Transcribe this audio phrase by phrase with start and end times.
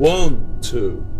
[0.00, 1.19] One, two.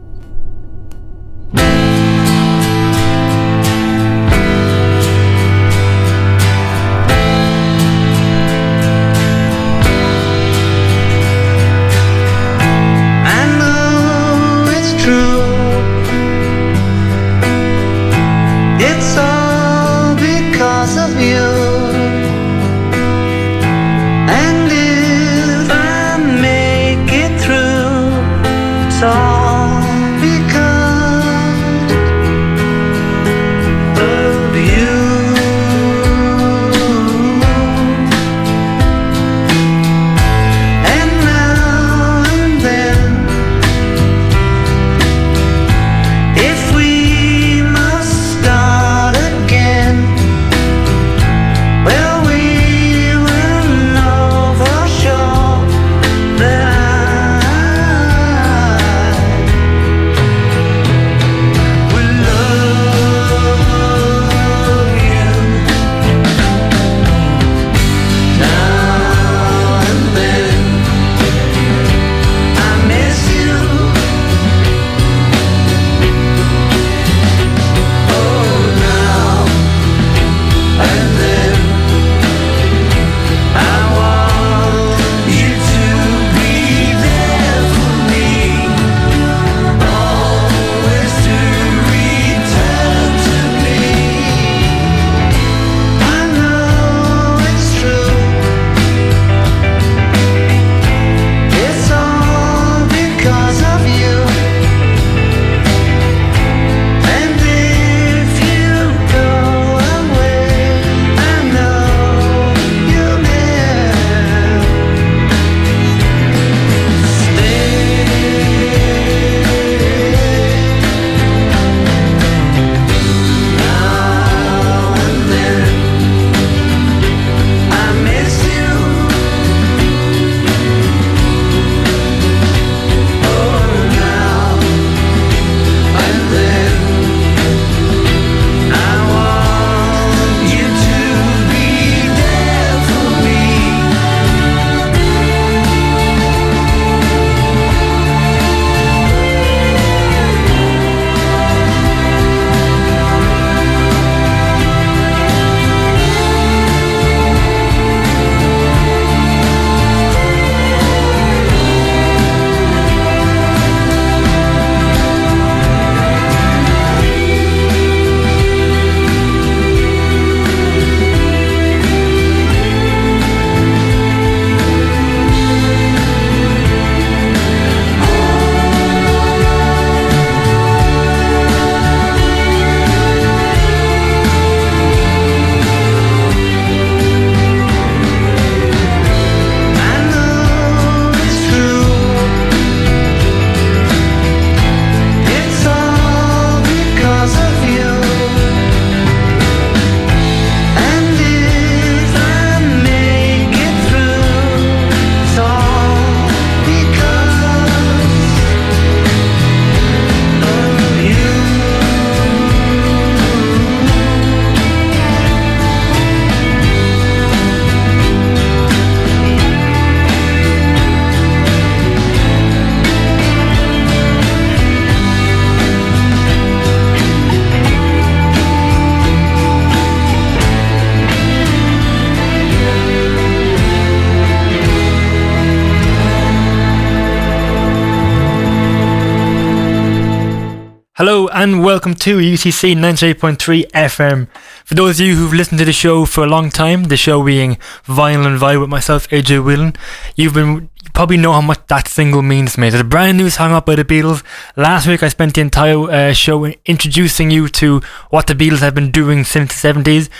[241.40, 244.28] And welcome to UCC 98.3 FM.
[244.66, 247.24] For those of you who've listened to the show for a long time, the show
[247.24, 247.56] being
[247.86, 249.74] Vinyl and Vibe with myself, AJ Whelan,
[250.16, 252.68] you've been you probably know how much that single means to me.
[252.68, 254.22] It's a brand new song up by the Beatles.
[254.54, 257.80] Last week I spent the entire uh, show introducing you to
[258.10, 260.10] what the Beatles have been doing since the 70s.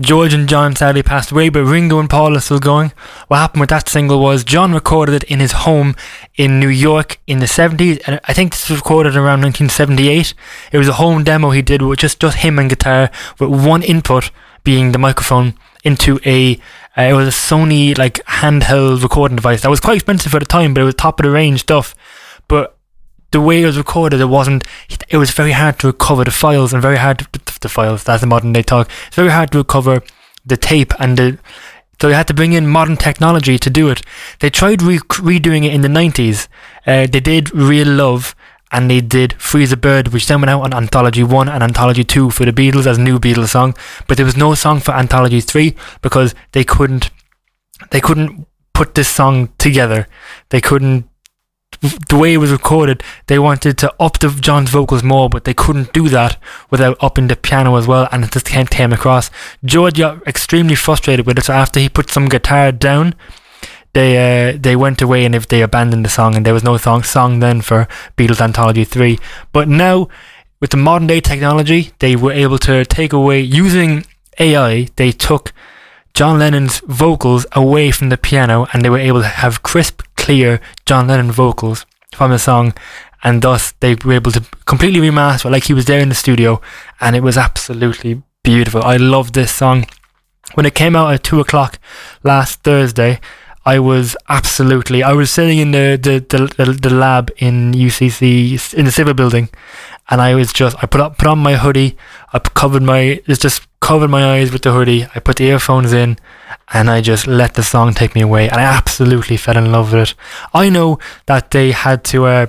[0.00, 2.92] George and John sadly passed away, but Ringo and Paul are still going.
[3.28, 5.94] What happened with that single was John recorded it in his home
[6.36, 10.34] in New York in the 70s, and I think this was recorded around 1978.
[10.72, 13.82] It was a home demo he did with just, just him and guitar, with one
[13.82, 14.30] input
[14.64, 15.54] being the microphone
[15.84, 16.54] into a
[16.96, 20.46] uh, it was a Sony like handheld recording device that was quite expensive at the
[20.46, 21.94] time, but it was top of the range stuff.
[22.48, 22.76] But
[23.32, 24.64] the way it was recorded, it wasn't.
[25.08, 28.04] It was very hard to recover the files and very hard to, the files.
[28.04, 28.90] That's the modern day talk.
[29.06, 30.02] It's very hard to recover
[30.44, 31.38] the tape and the
[32.00, 34.02] So they had to bring in modern technology to do it.
[34.40, 36.48] They tried re- redoing it in the 90s.
[36.86, 38.34] Uh, they did Real Love
[38.72, 41.62] and they did Free as a Bird, which then went out on Anthology 1 and
[41.62, 43.76] Anthology 2 for the Beatles as a new Beatles song.
[44.08, 47.10] But there was no song for Anthology 3 because they couldn't
[47.90, 50.08] they couldn't put this song together.
[50.48, 51.08] They couldn't
[51.82, 55.54] the way it was recorded, they wanted to up the John's vocals more, but they
[55.54, 56.40] couldn't do that
[56.70, 59.30] without upping the piano as well, and it just came, across.
[59.64, 63.14] George got extremely frustrated with it, so after he put some guitar down,
[63.94, 64.16] they
[64.50, 67.40] uh, they went away and they abandoned the song, and there was no song song
[67.40, 69.18] then for Beatles Anthology three.
[69.52, 70.08] But now,
[70.60, 74.06] with the modern day technology, they were able to take away using
[74.38, 74.88] AI.
[74.96, 75.52] They took
[76.14, 80.60] John Lennon's vocals away from the piano and they were able to have crisp, clear
[80.84, 82.74] John Lennon vocals from the song
[83.22, 86.60] and thus they were able to completely remaster like he was there in the studio
[87.00, 88.82] and it was absolutely beautiful.
[88.82, 89.86] I love this song.
[90.54, 91.78] When it came out at two o'clock
[92.22, 93.20] last Thursday,
[93.64, 98.74] I was absolutely I was sitting in the the, the, the, the lab in UCC
[98.74, 99.48] in the civil building
[100.10, 101.96] and I was just I put up put on my hoodie,
[102.32, 106.18] I covered my just covered my eyes with the hoodie, I put the earphones in
[106.72, 108.48] and I just let the song take me away.
[108.48, 110.14] And I absolutely fell in love with it.
[110.54, 112.46] I know that they had to uh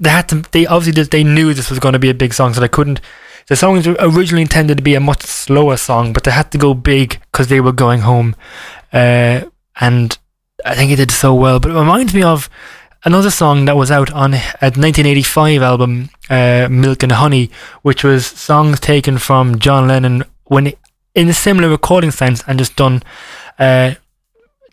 [0.00, 2.32] they had to they obviously did, they knew this was going to be a big
[2.34, 3.00] song so they couldn't
[3.48, 6.58] the song was originally intended to be a much slower song but they had to
[6.58, 8.34] go big because they were going home.
[8.92, 9.42] Uh,
[9.80, 10.18] and
[10.64, 12.48] I think it did so well but it reminds me of
[13.04, 17.50] another song that was out on a 1985 album uh, Milk and Honey
[17.82, 20.72] which was songs taken from John Lennon when
[21.14, 23.02] in a similar recording sense and just done
[23.58, 23.94] uh,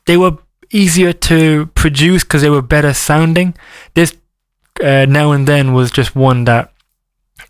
[0.05, 0.37] they were
[0.71, 3.55] easier to produce because they were better sounding
[3.93, 4.15] this
[4.83, 6.71] uh, now and then was just one that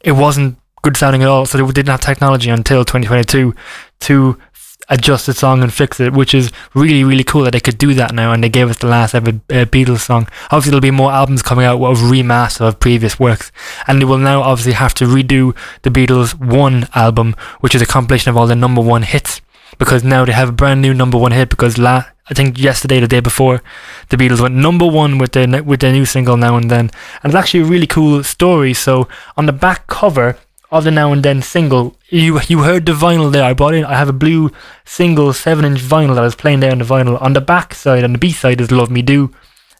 [0.01, 1.45] it wasn't good sounding at all.
[1.45, 3.53] So they didn't have technology until 2022
[4.01, 4.39] to
[4.89, 7.93] adjust the song and fix it, which is really really cool that they could do
[7.93, 8.31] that now.
[8.31, 10.27] And they gave us the last ever uh, Beatles song.
[10.51, 13.51] Obviously, there'll be more albums coming out of remaster of previous works,
[13.87, 17.85] and they will now obviously have to redo the Beatles one album, which is a
[17.85, 19.41] compilation of all the number one hits.
[19.77, 21.49] Because now they have a brand new number one hit.
[21.49, 23.61] Because la- I think yesterday, the day before,
[24.09, 26.91] the Beatles went number one with their with their new single Now and Then,
[27.23, 28.73] and it's actually a really cool story.
[28.73, 29.07] So
[29.37, 30.37] on the back cover
[30.71, 33.43] of the Now and Then single, you you heard the vinyl there.
[33.43, 33.85] I bought in.
[33.85, 34.51] I have a blue
[34.85, 37.21] single seven inch vinyl that I was playing there on the vinyl.
[37.21, 39.31] On the back side, on the B side is Love Me Do.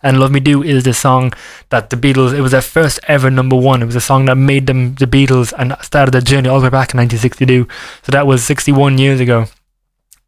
[0.02, 1.34] And Love Me Do is the song
[1.70, 3.82] that the Beatles, it was their first ever number one.
[3.82, 6.68] It was a song that made them the Beatles and started their journey all the
[6.68, 7.68] way back in 1962.
[8.04, 9.48] So that was 61 years ago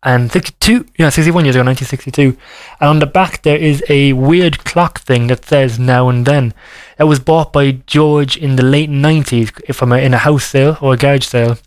[0.04, 2.38] and 62 yeah 61 years ago 1962
[2.80, 6.54] and on the back there is a weird clock thing that says now and then.
[6.98, 10.78] It was bought by george in the late 90s if i'm in a house sale
[10.82, 11.58] or a garage sale.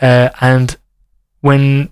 [0.00, 0.76] Uh, and
[1.40, 1.90] when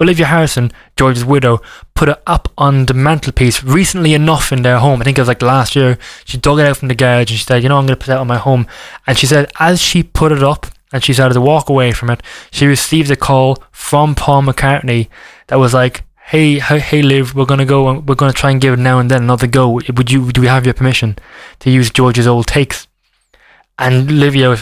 [0.00, 1.60] olivia harrison george's widow
[1.94, 5.28] put it up on the mantelpiece recently enough in their home i think it was
[5.28, 7.76] like last year she dug it out from the garage and she said you know
[7.76, 8.66] i'm going to put it out on my home.
[9.06, 12.10] And she said as she put it up and she started to walk away from
[12.10, 15.08] it, she received a call from Paul McCartney
[15.48, 18.74] that was like, "Hey, hey, Liv, we're gonna go and we're gonna try and give
[18.74, 19.68] it now and then another go.
[19.70, 20.32] Would you?
[20.32, 21.16] Do we have your permission
[21.60, 22.86] to use George's old takes?"
[23.78, 24.56] And Olivia,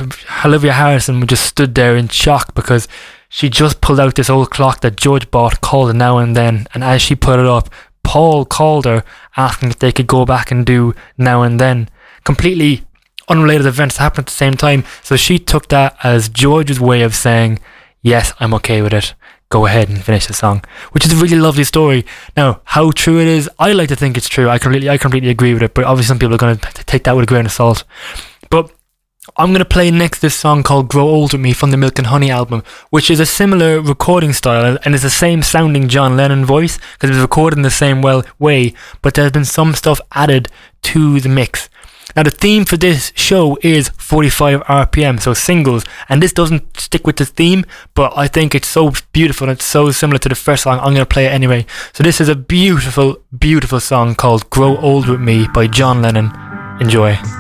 [0.45, 2.89] Olivia Harrison just stood there in shock because
[3.29, 6.83] she just pulled out this old clock that George bought called Now and Then, and
[6.83, 7.69] as she put it up,
[8.03, 9.05] Paul called her
[9.37, 11.89] asking if they could go back and do Now and Then.
[12.25, 12.83] Completely
[13.31, 14.85] unrelated events happened at the same time.
[15.03, 17.61] So she took that as George's way of saying,
[18.03, 19.15] Yes, I'm okay with it.
[19.51, 20.65] Go ahead and finish the song.
[20.93, 22.07] Which is a really lovely story.
[22.37, 24.49] Now, how true it is, I like to think it's true.
[24.49, 27.05] I completely I completely agree with it, but obviously some people are gonna t- take
[27.05, 27.85] that with a grain of salt.
[28.49, 28.71] But
[29.37, 32.07] I'm gonna play next this song called Grow Old With Me from the Milk and
[32.07, 36.45] Honey album, which is a similar recording style and is the same sounding John Lennon
[36.45, 38.73] voice because it was recorded in the same well way,
[39.03, 40.49] but there's been some stuff added
[40.83, 41.69] to the mix.
[42.17, 47.07] Now the theme for this show is 45 RPM, so singles, and this doesn't stick
[47.07, 47.65] with the theme,
[47.95, 50.79] but I think it's so beautiful and it's so similar to the first song.
[50.81, 51.67] I'm gonna play it anyway.
[51.93, 56.33] So this is a beautiful, beautiful song called "Grow Old with Me" by John Lennon.
[56.81, 57.40] Enjoy.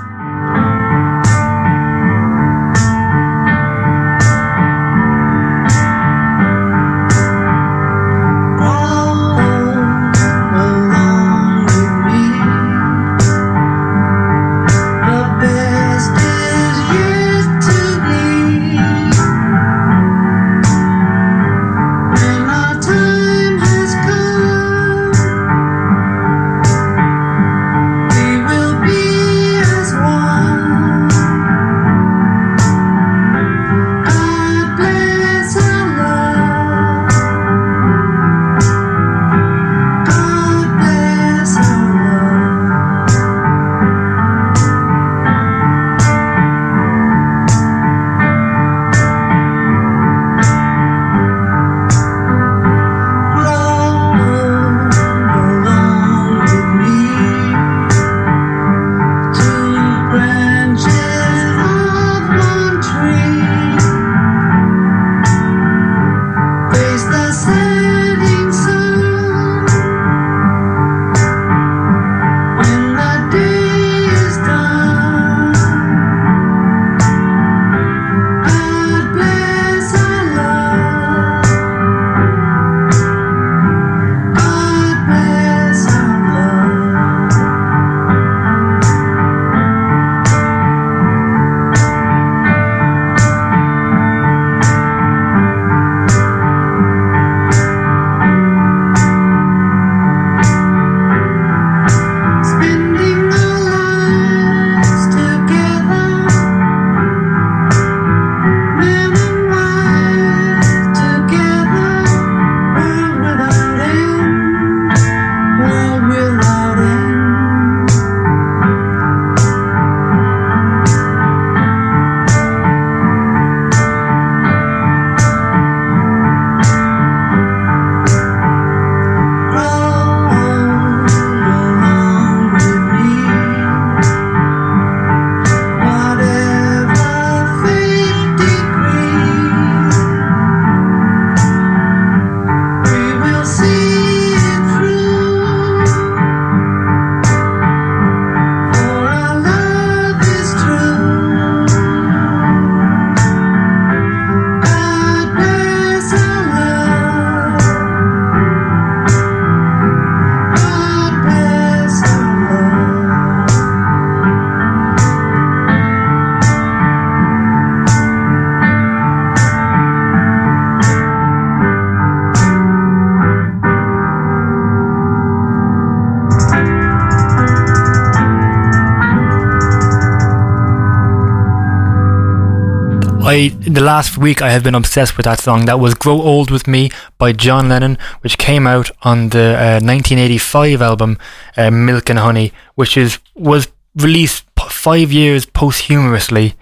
[183.90, 185.64] Last week I have been obsessed with that song.
[185.64, 189.82] That was "Grow Old with Me" by John Lennon, which came out on the uh,
[189.82, 191.18] 1985 album
[191.56, 193.66] uh, "Milk and Honey," which is was
[193.97, 196.54] released p- five years posthumously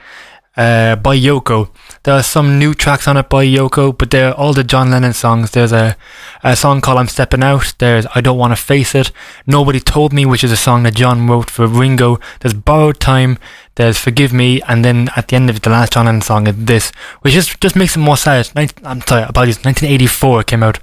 [0.59, 1.71] uh, by Yoko.
[2.03, 5.13] There are some new tracks on it by Yoko, but they're all the John Lennon
[5.13, 5.53] songs.
[5.53, 5.97] There's a,
[6.43, 7.75] a song called I'm Stepping Out.
[7.79, 9.13] There's I Don't Want to Face It.
[9.47, 12.19] Nobody Told Me, which is a song that John wrote for Ringo.
[12.41, 13.39] There's Borrowed Time.
[13.77, 14.61] There's Forgive Me.
[14.63, 17.35] And then at the end of it, the last John Lennon song is this, which
[17.35, 18.51] just, just makes it more sad.
[18.57, 19.65] Nin- I'm sorry, apologies.
[19.65, 20.81] 1984 came out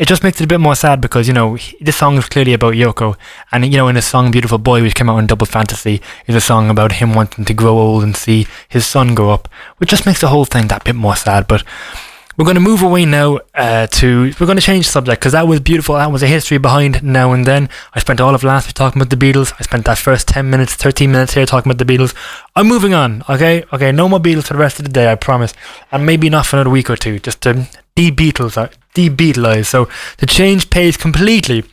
[0.00, 2.54] it just makes it a bit more sad because you know this song is clearly
[2.54, 3.16] about Yoko,
[3.52, 6.34] and you know in his song "Beautiful Boy," which came out in Double Fantasy, is
[6.34, 9.90] a song about him wanting to grow old and see his son grow up, which
[9.90, 11.46] just makes the whole thing that bit more sad.
[11.46, 11.64] But
[12.40, 15.46] we're going to move away now uh, to we're going to change subject because that
[15.46, 15.96] was beautiful.
[15.96, 17.68] That was a history behind now and then.
[17.92, 19.52] I spent all of last week talking about the Beatles.
[19.58, 22.14] I spent that first ten minutes, thirteen minutes here talking about the Beatles.
[22.56, 23.24] I'm moving on.
[23.28, 25.12] Okay, okay, no more Beatles for the rest of the day.
[25.12, 25.52] I promise,
[25.92, 27.18] and maybe not for another week or two.
[27.18, 29.66] Just to de-Beatles, uh, de-Beatleize.
[29.66, 31.64] So to change pace completely.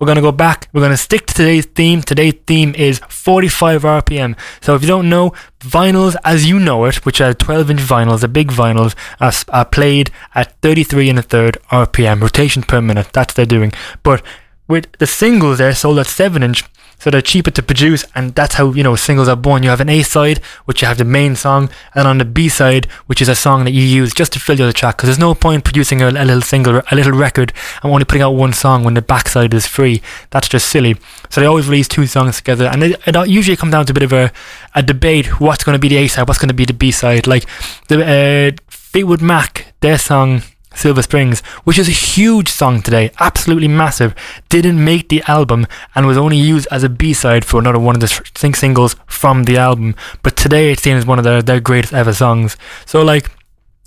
[0.00, 0.68] We're going to go back.
[0.72, 2.00] We're going to stick to today's theme.
[2.00, 4.34] Today's theme is 45 RPM.
[4.62, 8.22] So if you don't know, vinyls as you know it, which are 12 inch vinyls,
[8.22, 13.10] the big vinyls, are, are played at 33 and a third RPM, rotation per minute.
[13.12, 13.72] That's what they're doing.
[14.02, 14.22] But
[14.66, 16.64] with the singles, they're sold at 7 inch.
[17.00, 19.62] So they're cheaper to produce, and that's how you know singles are born.
[19.62, 22.48] You have an A side, which you have the main song, and on the B
[22.48, 24.98] side, which is a song that you use just to fill the other track.
[24.98, 28.22] Because there's no point producing a, a little single, a little record, and only putting
[28.22, 30.02] out one song when the backside is free.
[30.28, 30.96] That's just silly.
[31.30, 33.94] So they always release two songs together, and it, it usually comes down to a
[33.94, 34.30] bit of a,
[34.74, 36.90] a debate: what's going to be the A side, what's going to be the B
[36.90, 37.26] side.
[37.26, 37.46] Like
[37.88, 40.42] the uh, Fleetwood Mac, their song
[40.74, 44.14] Silver Springs, which is a huge song today, absolutely massive,
[44.48, 48.00] didn't make the album and was only used as a B-side for another one of
[48.00, 49.94] the sing singles from the album.
[50.22, 52.56] But today it's seen as one of their, their greatest ever songs.
[52.86, 53.30] So like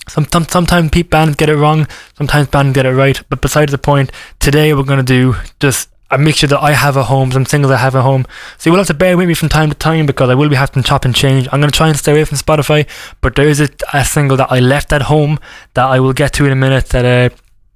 [0.07, 1.87] some, some, sometimes bands get it wrong,
[2.17, 3.21] sometimes bands get it right.
[3.29, 7.05] But besides the point, today we're gonna do just a mixture that I have at
[7.05, 8.25] home, some singles I have at home.
[8.57, 10.49] So you will have to bear with me from time to time because I will
[10.49, 11.47] be having to chop and change.
[11.51, 12.87] I'm gonna try and stay away from Spotify,
[13.21, 15.39] but there is a, a single that I left at home
[15.73, 17.35] that I will get to in a minute that uh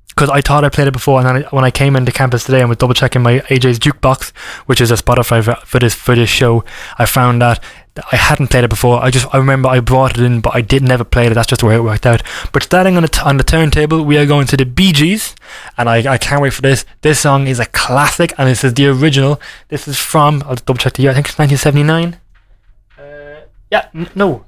[0.10, 2.44] because I thought I played it before, and then I, when I came into campus
[2.44, 5.94] today and was double checking my AJ's jukebox, which is a Spotify for, for this
[5.94, 6.66] for this show,
[6.98, 7.64] I found that
[8.12, 9.02] I hadn't played it before.
[9.04, 11.34] I just I remember I brought it in, but I did never play it.
[11.34, 12.22] That's just the way it worked out.
[12.52, 15.36] But starting on the t- on the turntable, we are going to the Bee Gees,
[15.78, 16.86] and I, I can't wait for this.
[17.02, 19.40] This song is a classic, and this is the original.
[19.70, 21.12] This is from I'll double check the year.
[21.12, 22.20] I think it's 1979.
[22.98, 24.46] Uh, yeah, n- no,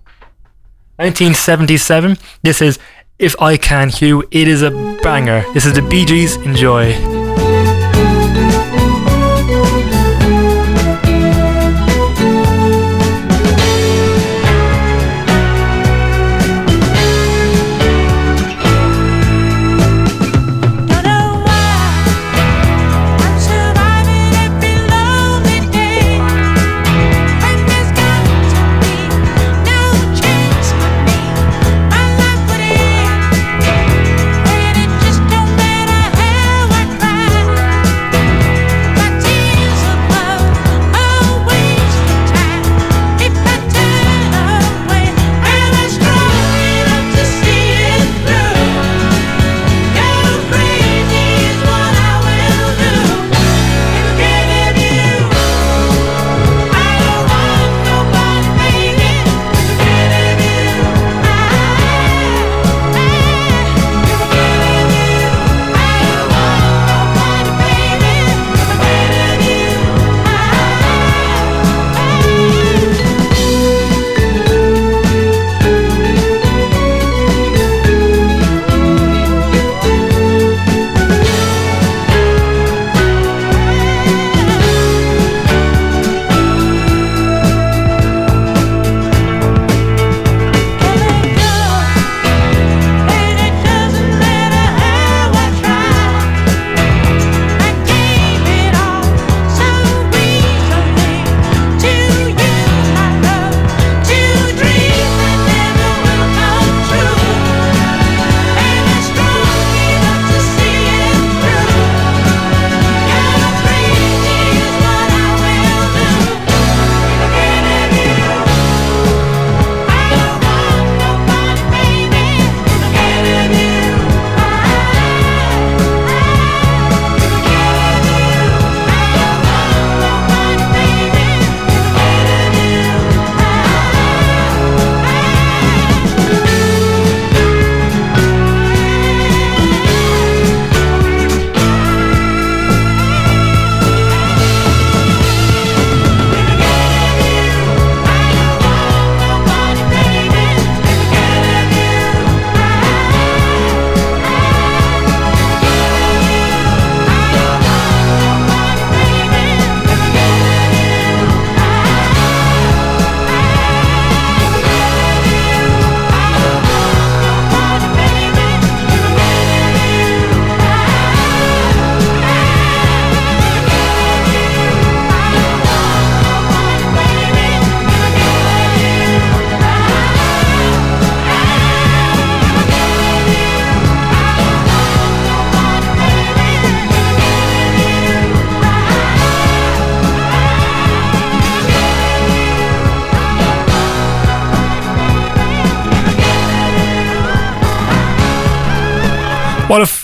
[0.98, 2.18] 1977.
[2.44, 2.80] This is
[3.18, 4.24] If I Can Hugh.
[4.32, 4.72] It is a
[5.04, 5.44] banger.
[5.54, 6.36] This is the Bee Gees.
[6.38, 7.19] Enjoy.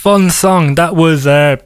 [0.06, 0.76] Fun song.
[0.76, 1.26] That was.
[1.26, 1.56] Uh,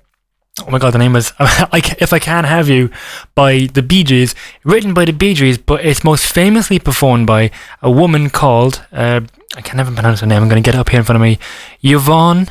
[0.67, 2.91] Oh my god, the name I If I Can't Have You
[3.35, 7.51] by the Bee Gees, written by the Bee Gees, but it's most famously performed by
[7.81, 9.23] a woman called, uh,
[9.57, 11.17] I can never pronounce her name, I'm going to get it up here in front
[11.17, 11.39] of me,
[11.83, 12.51] Yvonne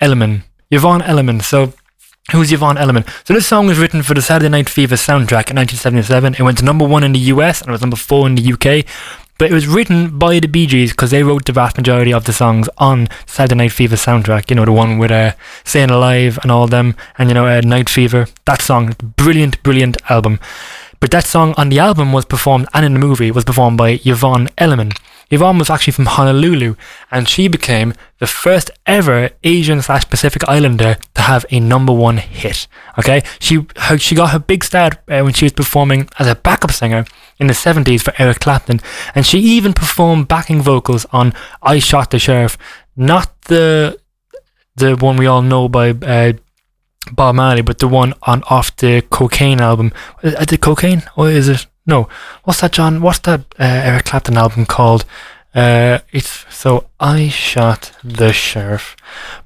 [0.00, 0.44] Elliman.
[0.70, 1.40] Yvonne Elliman.
[1.42, 1.74] So,
[2.30, 3.04] who's Yvonne Elliman?
[3.26, 6.34] So, this song was written for the Saturday Night Fever soundtrack in 1977.
[6.34, 8.52] It went to number one in the US and it was number four in the
[8.52, 8.86] UK.
[9.38, 12.24] But it was written by the Bee Gees because they wrote the vast majority of
[12.24, 14.50] the songs on Saturday Night Fever soundtrack.
[14.50, 15.32] You know, the one with uh,
[15.64, 18.26] Staying Alive and all them, and you know, uh, Night Fever.
[18.44, 20.38] That song, brilliant, brilliant album.
[21.00, 24.00] But that song on the album was performed, and in the movie, was performed by
[24.04, 24.92] Yvonne Elliman.
[25.32, 26.76] Yvonne was actually from Honolulu,
[27.10, 32.18] and she became the first ever Asian slash Pacific Islander to have a number one
[32.18, 32.68] hit.
[32.98, 36.34] Okay, she her, she got her big start uh, when she was performing as a
[36.36, 37.06] backup singer
[37.38, 38.80] in the 70s for Eric Clapton,
[39.14, 42.56] and she even performed backing vocals on "I Shot the Sheriff,"
[42.96, 43.98] not the
[44.76, 46.32] the one we all know by uh,
[47.10, 49.92] Bob Marley, but the one on off the Cocaine album.
[50.22, 51.66] Is it Cocaine or is it?
[51.86, 52.08] No.
[52.44, 53.02] What's that, John?
[53.02, 55.04] What's that uh, Eric Clapton album called?
[55.54, 58.96] Uh, it's so I shot the sheriff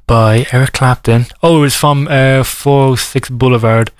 [0.06, 1.26] by Eric Clapton.
[1.42, 3.90] Oh, it was from uh 406 Boulevard.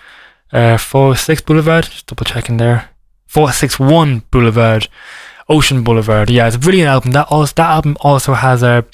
[0.53, 1.85] Uh, 406 Boulevard.
[1.85, 2.91] Just double checking there.
[3.37, 4.89] 461 Boulevard.
[5.47, 6.31] Ocean Boulevard.
[6.31, 7.11] Yeah, it's a brilliant album.
[7.11, 8.87] That also that album also has a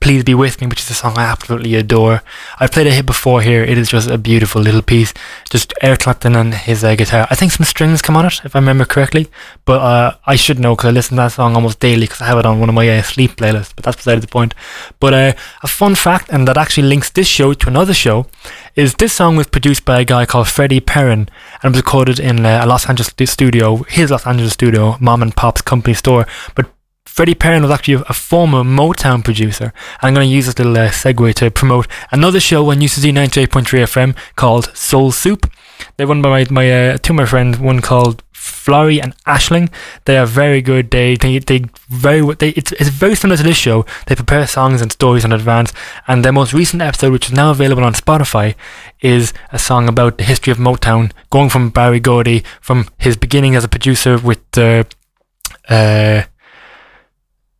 [0.00, 2.22] Please Be With Me, which is a song I absolutely adore.
[2.60, 3.62] I've played a hit before here.
[3.62, 5.12] It is just a beautiful little piece.
[5.50, 7.26] Just Eric Clapton and his uh, guitar.
[7.30, 9.28] I think some strings come on it, if I remember correctly.
[9.64, 12.26] But uh, I should know because I listen to that song almost daily because I
[12.26, 13.74] have it on one of my uh, sleep playlists.
[13.74, 14.54] But that's beside the point.
[15.00, 18.26] But uh, a fun fact, and that actually links this show to another show,
[18.76, 21.28] is this song was produced by a guy called Freddie Perren
[21.62, 25.22] and it was recorded in uh, a Los Angeles studio, his Los Angeles studio, Mom
[25.22, 26.26] and Pop's company store.
[26.54, 26.66] But
[27.08, 29.72] Freddie Perren was actually a former Motown producer.
[30.02, 33.64] I'm going to use this little uh, segue to promote another show on UCC 98.3
[33.64, 35.50] FM called Soul Soup.
[35.96, 39.72] They're run by my, my uh, two my friends, one called Florrie and Ashling.
[40.04, 40.90] They are very good.
[40.92, 43.84] They they, they very they it's, it's very similar to this show.
[44.06, 45.72] They prepare songs and stories in advance.
[46.06, 48.54] And their most recent episode, which is now available on Spotify,
[49.00, 53.56] is a song about the history of Motown, going from Berry Gordy from his beginning
[53.56, 54.86] as a producer with the
[55.68, 56.22] uh,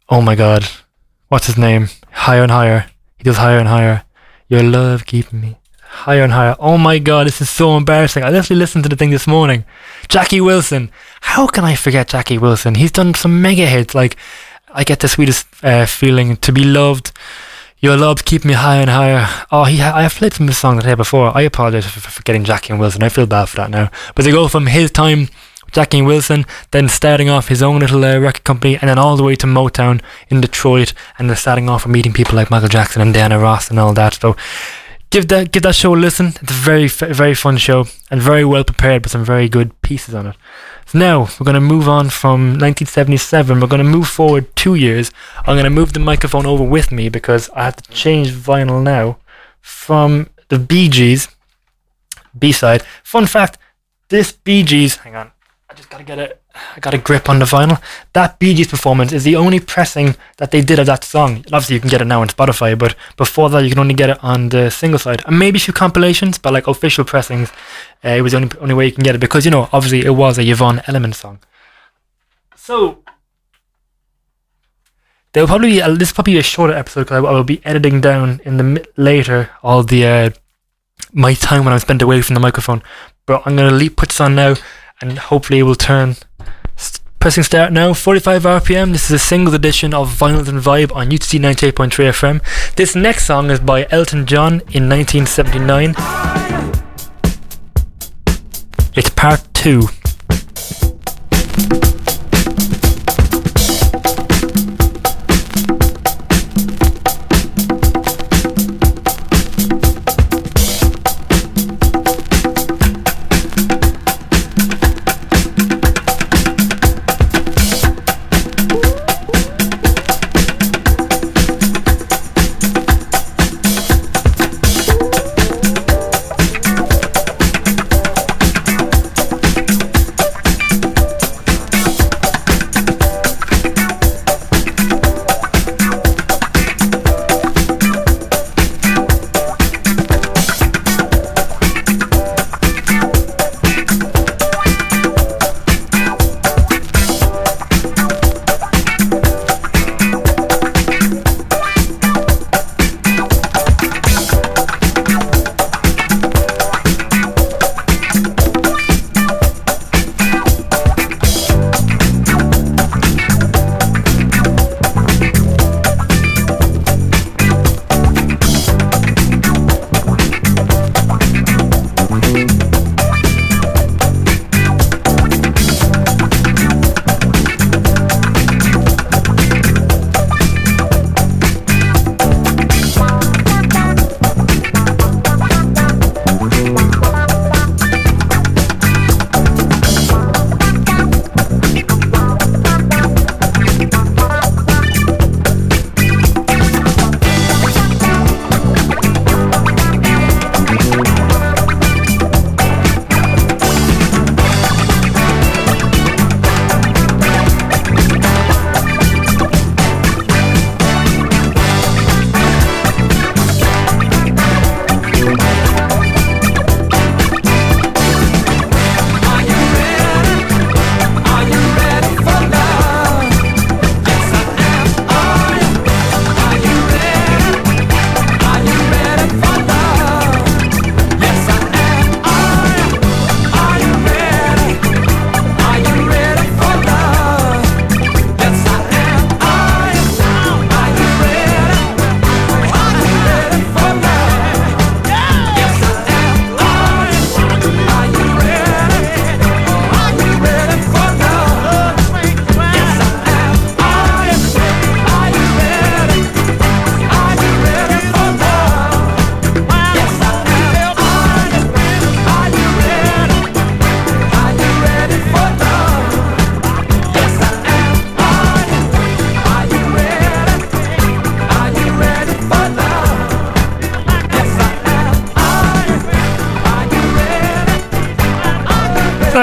[0.08, 0.68] oh my god,
[1.28, 1.88] what's his name?
[2.10, 2.90] Higher and higher.
[3.16, 4.04] He does higher and higher.
[4.48, 6.54] Your love keeping me higher and higher.
[6.58, 8.22] Oh my god, this is so embarrassing.
[8.22, 9.64] I literally listened to the thing this morning.
[10.08, 10.90] Jackie Wilson.
[11.22, 12.74] How can I forget Jackie Wilson?
[12.76, 14.16] He's done some mega hits like
[14.70, 17.12] I get the sweetest uh, feeling to be loved.
[17.80, 19.28] Your love's keep me higher and higher.
[19.50, 21.36] Oh, he ha- I have played some of his songs here before.
[21.36, 23.02] I apologize for, for forgetting Jackie and Wilson.
[23.02, 23.90] I feel bad for that now.
[24.14, 25.28] But they go from his time
[25.72, 29.22] Jackie Wilson, then starting off his own little uh, record company, and then all the
[29.22, 33.02] way to Motown in Detroit, and then starting off and meeting people like Michael Jackson
[33.02, 34.14] and Diana Ross and all that.
[34.14, 34.36] So
[35.10, 36.28] give that give that show a listen.
[36.28, 40.14] It's a very very fun show and very well prepared with some very good pieces
[40.14, 40.36] on it.
[40.86, 43.60] So now we're going to move on from 1977.
[43.60, 45.10] We're going to move forward two years.
[45.40, 48.82] I'm going to move the microphone over with me because I have to change vinyl
[48.82, 49.18] now
[49.60, 51.28] from the Bee Gees
[52.38, 52.82] B side.
[53.02, 53.58] Fun fact:
[54.08, 54.96] this Bee Gees.
[54.96, 55.32] Hang on,
[55.90, 56.42] I just gotta get it.
[56.76, 57.80] I got a grip on the vinyl.
[58.12, 61.44] That Bee Gees performance is the only pressing that they did of that song.
[61.46, 64.10] Obviously, you can get it now on Spotify, but before that, you can only get
[64.10, 67.50] it on the single side, and maybe a few compilations, but like official pressings,
[68.04, 70.04] uh, it was the only only way you can get it because you know, obviously,
[70.04, 71.38] it was a Yvonne Elliman song.
[72.56, 73.02] So
[75.32, 77.44] there'll probably be a, this will probably be a shorter episode because I, I will
[77.44, 80.30] be editing down in the later all the uh,
[81.12, 82.82] my time when I'm spent away from the microphone.
[83.24, 84.54] But I'm gonna leave put this on now,
[85.00, 86.16] and hopefully it will turn.
[87.20, 88.92] Pressing start now, 45 RPM.
[88.92, 92.74] This is a single edition of Vinyl and Vibe on UCC 98.3 FM.
[92.76, 95.94] This next song is by Elton John in 1979.
[98.94, 99.88] It's part two.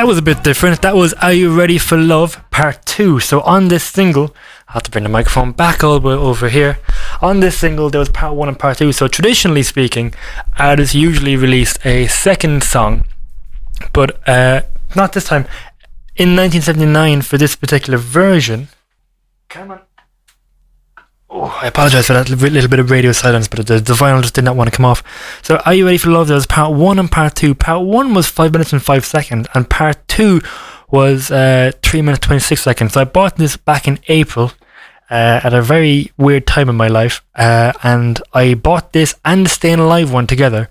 [0.06, 0.84] That was a bit different.
[0.84, 3.20] That was Are You Ready for Love Part 2.
[3.22, 4.36] So on this single,
[4.68, 6.78] I have to bring the microphone back all the way over here.
[7.24, 8.92] On this single, there was Part 1 and Part 2.
[8.92, 10.14] So traditionally speaking,
[10.60, 13.06] artists usually released a second song,
[13.94, 14.62] but uh,
[14.96, 15.48] not this time.
[16.16, 18.68] In 1979, for this particular version,
[19.50, 19.82] come on.
[21.38, 24.36] Oh, I apologize for that little bit of radio silence, but the, the vinyl just
[24.36, 25.04] did not want to come off.
[25.44, 26.28] So, Are You Ready for Love?
[26.28, 27.54] There was part one and part two.
[27.54, 30.40] Part one was five minutes and five seconds, and part two
[30.90, 32.94] was uh, three minutes twenty six seconds.
[32.94, 34.54] So, I bought this back in April
[35.12, 39.46] uh, at a very weird time in my life, uh, and I bought this and
[39.46, 40.70] the Staying Alive one together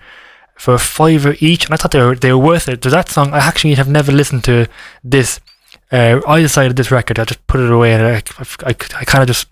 [0.56, 2.82] for a fiver each, and I thought they were they were worth it.
[2.82, 4.66] So that song, I actually have never listened to
[5.04, 5.40] this.
[5.92, 8.22] Uh, I decided this record, I just put it away, and I,
[8.64, 9.46] I, I kind of just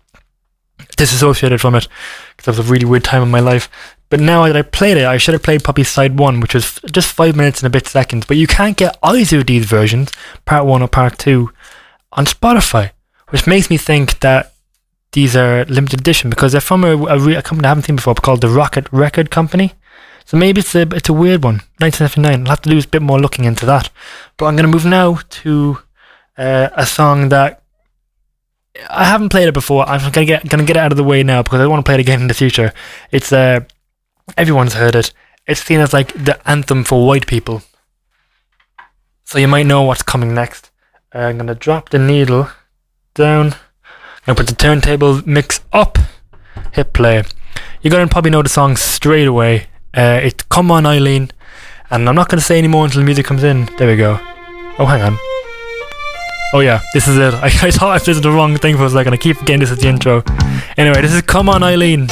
[0.96, 1.88] disassociated from it
[2.36, 3.68] because it was a really weird time in my life.
[4.08, 6.78] But now that I played it, I should have played probably side one, which was
[6.90, 8.26] just five minutes and a bit seconds.
[8.26, 10.10] But you can't get either of these versions,
[10.44, 11.50] part one or part two,
[12.12, 12.90] on Spotify,
[13.30, 14.52] which makes me think that
[15.12, 17.96] these are limited edition because they're from a, a, re- a company I haven't seen
[17.96, 19.72] before called the Rocket Record Company.
[20.24, 21.56] So maybe it's a it's a weird one.
[21.78, 22.42] 1979.
[22.42, 23.90] I'll have to do a bit more looking into that.
[24.36, 25.78] But I'm going to move now to
[26.36, 27.61] uh, a song that
[28.88, 29.86] I haven't played it before.
[29.88, 31.88] I'm gonna get gonna get it out of the way now because I want to
[31.88, 32.72] play it again in the future.
[33.10, 33.60] It's uh,
[34.36, 35.12] everyone's heard it.
[35.46, 37.62] It's seen as like the anthem for white people.
[39.24, 40.70] So you might know what's coming next.
[41.14, 42.48] Uh, I'm gonna drop the needle
[43.14, 43.52] down.
[43.52, 45.98] I'm gonna put the turntable mix up.
[46.72, 47.24] Hit play.
[47.82, 49.66] You're gonna probably know the song straight away.
[49.94, 51.30] Uh, it's "Come On Eileen,"
[51.90, 53.66] and I'm not gonna say any more until the music comes in.
[53.76, 54.18] There we go.
[54.78, 55.31] Oh, hang on.
[56.54, 57.34] Oh yeah, this is it.
[57.34, 59.14] I, I thought I did the wrong thing for a second.
[59.14, 60.22] I keep getting this as the intro.
[60.76, 62.08] Anyway, this is Come On Eileen.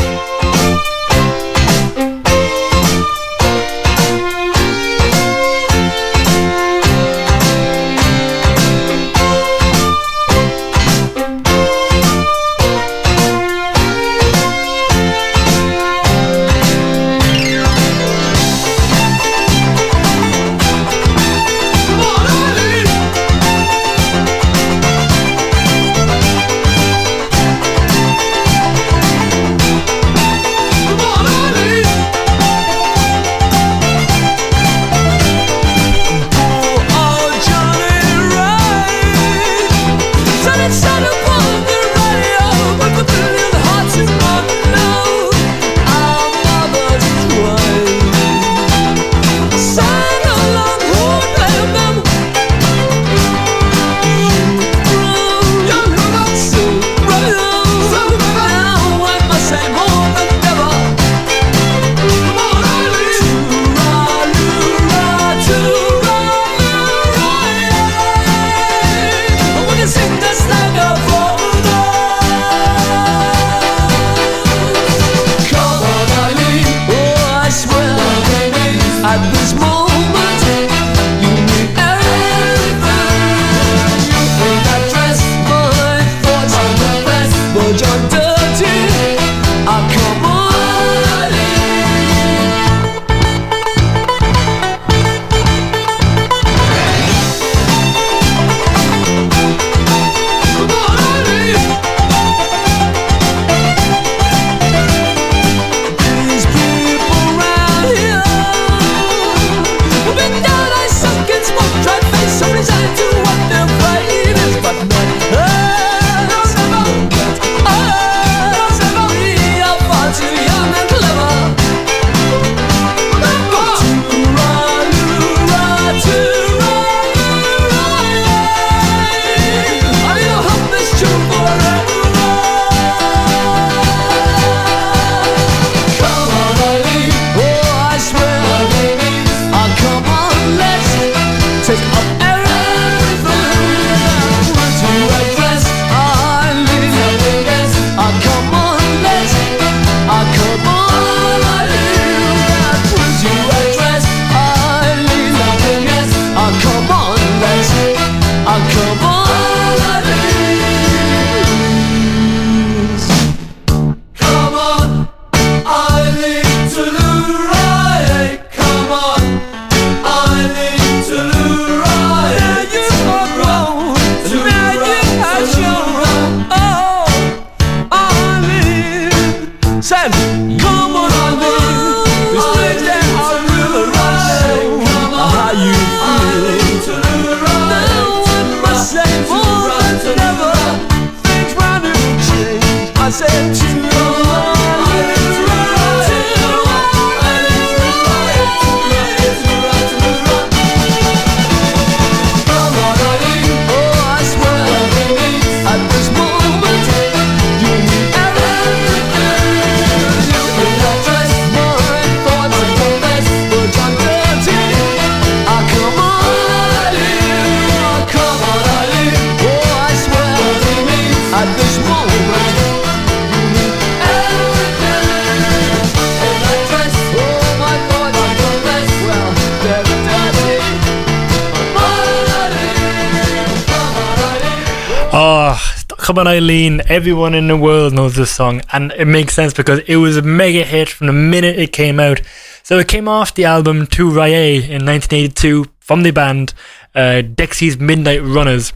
[236.21, 236.83] On, Eileen.
[236.87, 240.23] Everyone in the world knows this song, and it makes sense because it was a
[240.23, 242.21] mega hit from the minute it came out.
[242.63, 246.53] So it came off the album Too-Rye-Ay in 1982 from the band
[246.95, 248.75] uh, Dexy's Midnight Runners.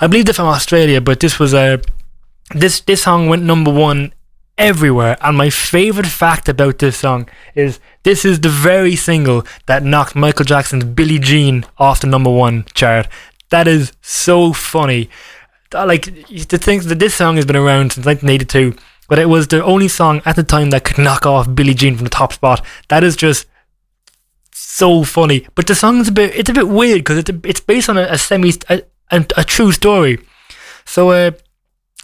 [0.00, 1.80] I believe they're from Australia, but this was a
[2.56, 4.12] this this song went number one
[4.58, 5.16] everywhere.
[5.20, 10.16] And my favorite fact about this song is this is the very single that knocked
[10.16, 13.06] Michael Jackson's Billie Jean off the number one chart.
[13.50, 15.08] That is so funny.
[15.74, 16.04] Uh, Like
[16.48, 18.76] to think that this song has been around since 1982,
[19.08, 21.96] but it was the only song at the time that could knock off Billie Jean
[21.96, 22.64] from the top spot.
[22.88, 23.46] That is just
[24.52, 25.46] so funny.
[25.54, 27.96] But the song's a bit it's a bit weird because it's a, it's based on
[27.98, 30.18] a, a semi a, a, a true story.
[30.84, 31.30] So uh,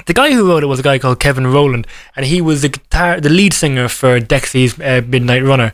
[0.07, 2.69] the guy who wrote it was a guy called Kevin Rowland, and he was the
[2.69, 5.73] guitar the lead singer for Dexy's uh, Midnight Runner.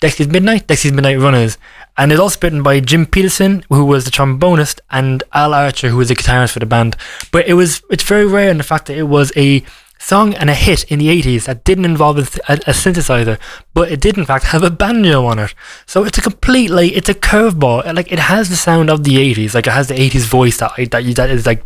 [0.00, 1.58] Dexy's Midnight, Dexy's Midnight Runners,
[1.98, 5.96] and it's also written by Jim Paterson, who was the trombonist, and Al Archer, who
[5.96, 6.96] was the guitarist for the band.
[7.32, 9.64] But it was it's very rare in the fact that it was a
[9.98, 13.36] song and a hit in the 80s that didn't involve a, a, synthesizer,
[13.74, 15.54] but it did in fact have a banjo on it.
[15.86, 17.92] So it's a complete like it's a curveball.
[17.92, 20.72] Like it has the sound of the 80s, like it has the 80s voice that
[20.78, 21.64] I, that that is like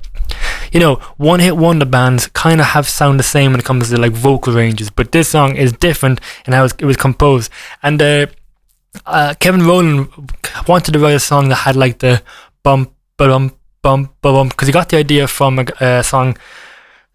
[0.73, 3.91] you know, one hit wonder bands kind of have sound the same when it comes
[3.91, 7.53] to like vocal ranges, but this song is different in how it was composed.
[7.83, 8.27] And uh,
[9.07, 10.09] uh, Kevin Rowland
[10.67, 12.23] wanted to write a song that had like the
[12.63, 16.37] bump, bump, bump, bump, because he got the idea from a, a song.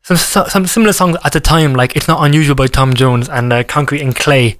[0.03, 3.51] Some, some similar songs at the time, like "It's Not Unusual" by Tom Jones and
[3.51, 4.57] uh, "Concrete and Clay,"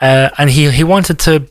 [0.00, 1.48] uh, and he he wanted to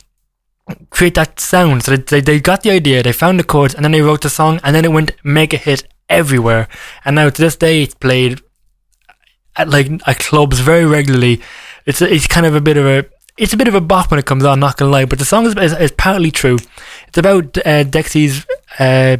[0.90, 1.84] create that sound.
[1.84, 4.30] So they, they got the idea, they found the chords, and then they wrote the
[4.30, 6.68] song, and then it went mega hit everywhere.
[7.04, 8.42] And now to this day, it's played
[9.56, 11.42] at like at clubs very regularly.
[11.86, 13.06] It's it's kind of a bit of a
[13.38, 14.60] it's a bit of a bop when it comes on.
[14.60, 16.58] Not gonna lie, but the song is is, is partly true.
[17.08, 18.46] It's about uh, Dexy's.
[18.80, 19.18] Uh,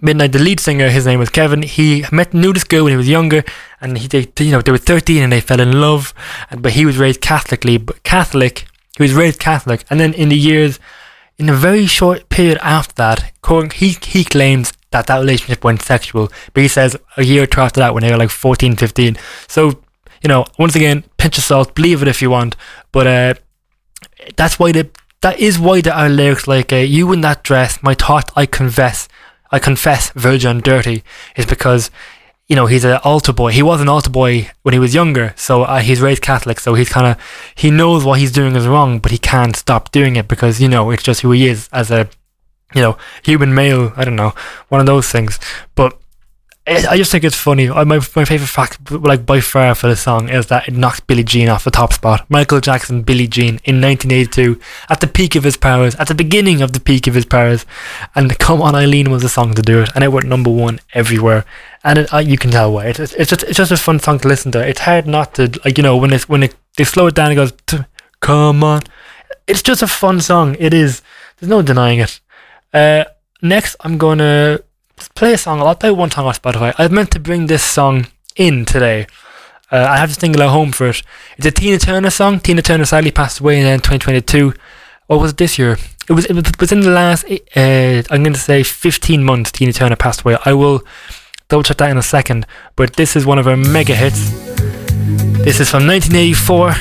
[0.00, 1.60] Midnight, the lead singer, his name was Kevin.
[1.60, 3.44] He met knew this girl when he was younger,
[3.78, 6.14] and he, they, you know, they were thirteen and they fell in love.
[6.56, 8.66] But he was raised Catholicly, but Catholic.
[8.96, 10.78] He was raised Catholic, and then in the years,
[11.36, 13.32] in a very short period after that,
[13.74, 16.30] he he claims that that relationship went sexual.
[16.54, 19.16] But he says a year or two after that, when they were like 14, 15.
[19.48, 19.81] So
[20.22, 22.56] you know, once again, pinch of salt, believe it if you want.
[22.92, 23.34] But uh,
[24.36, 24.88] that's why the
[25.20, 28.46] that is why there are lyrics like uh, "You in that dress, my thought I
[28.46, 29.08] confess,
[29.50, 31.02] I confess, virgin dirty,"
[31.36, 31.90] is because
[32.48, 33.52] you know he's an altar boy.
[33.52, 36.60] He was an altar boy when he was younger, so uh, he's raised Catholic.
[36.60, 37.22] So he's kind of
[37.54, 40.68] he knows what he's doing is wrong, but he can't stop doing it because you
[40.68, 42.08] know it's just who he is as a
[42.74, 43.92] you know human male.
[43.96, 44.34] I don't know
[44.68, 45.38] one of those things,
[45.74, 45.98] but.
[46.64, 47.68] I just think it's funny.
[47.68, 51.24] My my favorite fact, like by far, for the song is that it knocked Billie
[51.24, 52.24] Jean off the top spot.
[52.30, 56.62] Michael Jackson, Billie Jean, in 1982, at the peak of his powers, at the beginning
[56.62, 57.66] of the peak of his powers,
[58.14, 60.78] and "Come On Eileen" was the song to do it, and it went number one
[60.94, 61.44] everywhere.
[61.82, 62.86] And it, uh, you can tell why.
[62.86, 64.64] It's, it's just it's just a fun song to listen to.
[64.64, 67.32] It's hard not to like you know when it's when it, they slow it down.
[67.32, 67.52] It goes,
[68.20, 68.82] "Come on."
[69.48, 70.54] It's just a fun song.
[70.60, 71.02] It is.
[71.38, 72.20] There's no denying it.
[72.72, 73.04] Uh,
[73.42, 74.60] next, I'm gonna
[75.08, 75.60] play a song.
[75.60, 76.74] I'll play one song on Spotify.
[76.78, 79.06] I meant to bring this song in today.
[79.70, 81.02] Uh, I have to single out home for it.
[81.36, 82.40] It's a Tina Turner song.
[82.40, 84.52] Tina Turner sadly passed away in uh, 2022.
[85.08, 85.78] Or was it this year?
[86.08, 86.26] It was.
[86.26, 87.24] It was within the last.
[87.24, 89.52] Uh, I'm going to say 15 months.
[89.52, 90.36] Tina Turner passed away.
[90.44, 90.82] I will
[91.48, 92.46] double check that in a second.
[92.76, 94.30] But this is one of her mega hits.
[95.42, 96.74] This is from 1984.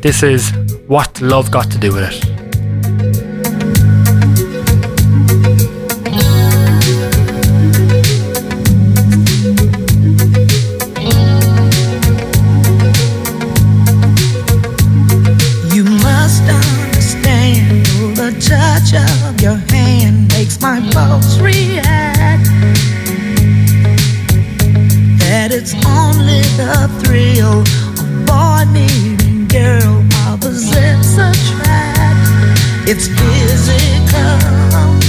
[0.00, 0.52] This is
[0.86, 3.25] what love got to do with it.
[18.40, 22.44] touch of your hand makes my pulse react.
[25.20, 32.88] That it's only the thrill of boy meeting girl opposites attract.
[32.88, 35.05] It's physical.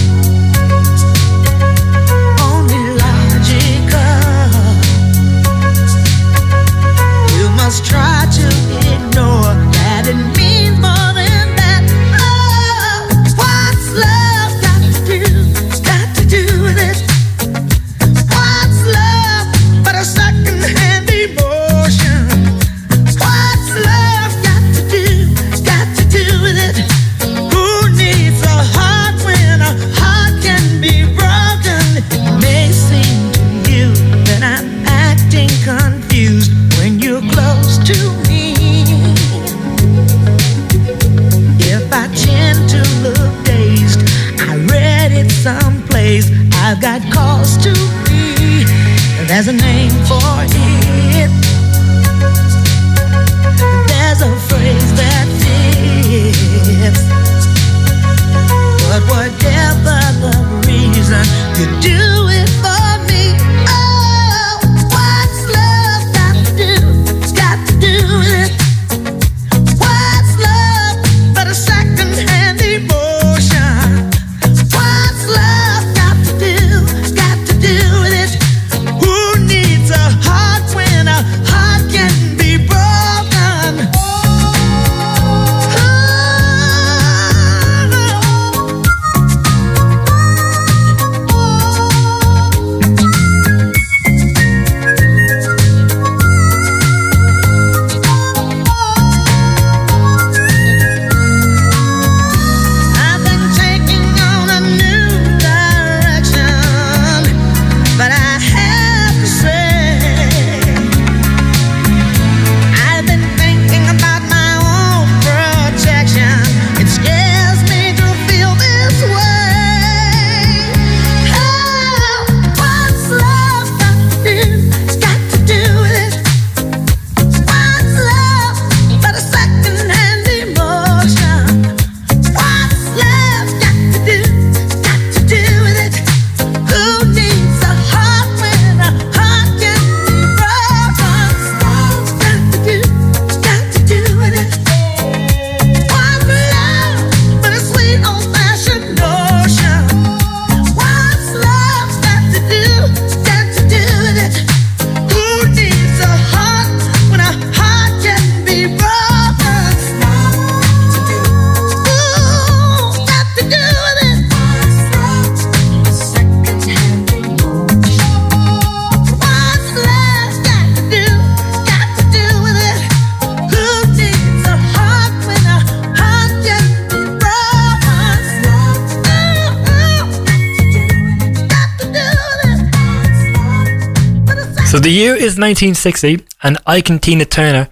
[185.27, 187.69] Is 1960, and Ike and Tina Turner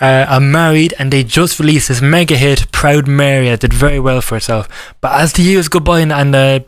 [0.00, 3.98] uh, are married, and they just released this mega hit, "Proud Mary," that did very
[3.98, 4.68] well for itself.
[5.00, 6.60] But as the years go by and and, uh,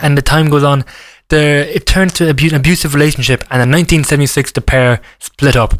[0.00, 0.84] and the time goes on,
[1.30, 5.74] it turns to an abusive relationship, and in 1976 the pair split up.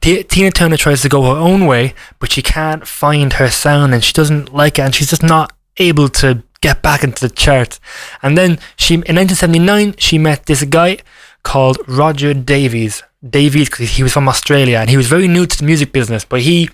[0.00, 3.92] T- Tina Turner tries to go her own way, but she can't find her sound,
[3.92, 7.34] and she doesn't like it, and she's just not able to get back into the
[7.34, 7.80] charts.
[8.22, 10.98] And then she, in 1979, she met this guy
[11.42, 13.02] called Roger Davies.
[13.28, 16.24] Davies, because he was from Australia, and he was very new to the music business,
[16.24, 16.70] but he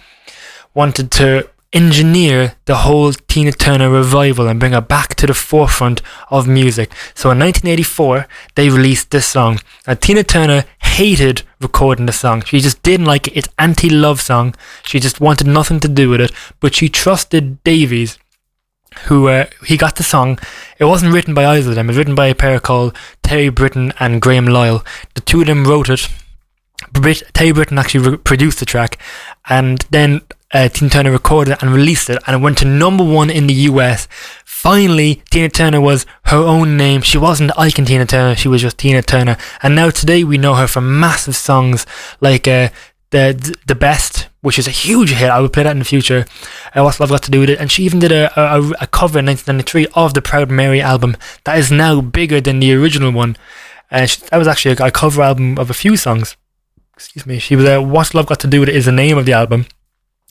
[0.75, 6.01] wanted to engineer the whole Tina Turner revival and bring her back to the forefront
[6.31, 6.91] of music.
[7.14, 9.61] So in 1984, they released this song.
[9.87, 12.43] Now, Tina Turner hated recording the song.
[12.45, 13.37] She just didn't like it.
[13.37, 14.55] It's anti-love song.
[14.85, 16.33] She just wanted nothing to do with it.
[16.61, 18.19] But she trusted Davies,
[19.01, 20.38] who uh, he got the song.
[20.78, 21.86] It wasn't written by either of them.
[21.86, 24.84] It was written by a pair called Terry Britten and Graham Lyle.
[25.14, 26.09] The two of them wrote it.
[26.92, 28.99] Brit- Terry Britten actually re- produced the track,
[29.49, 30.22] and then
[30.53, 33.47] uh, Tina Turner recorded it and released it, and it went to number one in
[33.47, 34.07] the US.
[34.44, 37.03] Finally, Tina Turner was her own name.
[37.03, 39.36] She wasn't and Tina Turner, she was just Tina Turner.
[39.62, 41.86] And now today we know her from massive songs
[42.20, 42.70] like uh,
[43.11, 45.30] the the best, which is a huge hit.
[45.30, 46.24] I will play that in the future.
[46.74, 47.61] Uh, What's Love Got to Do with It?
[47.61, 51.16] And she even did a, a, a cover in 1993 of the Proud Mary album
[51.44, 53.36] that is now bigger than the original one.
[53.90, 56.36] And that was actually a, a cover album of a few songs.
[56.94, 57.38] Excuse me.
[57.38, 59.32] She was uh, What's Love Got to Do with It is the name of the
[59.32, 59.66] album.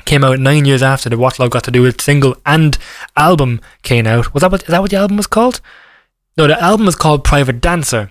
[0.04, 2.78] Came out nine years after the What's Love Got to Do with It single and
[3.16, 4.34] album came out.
[4.34, 5.62] Was that what is that what the album was called?
[6.38, 8.10] No, the album was called Private Dancer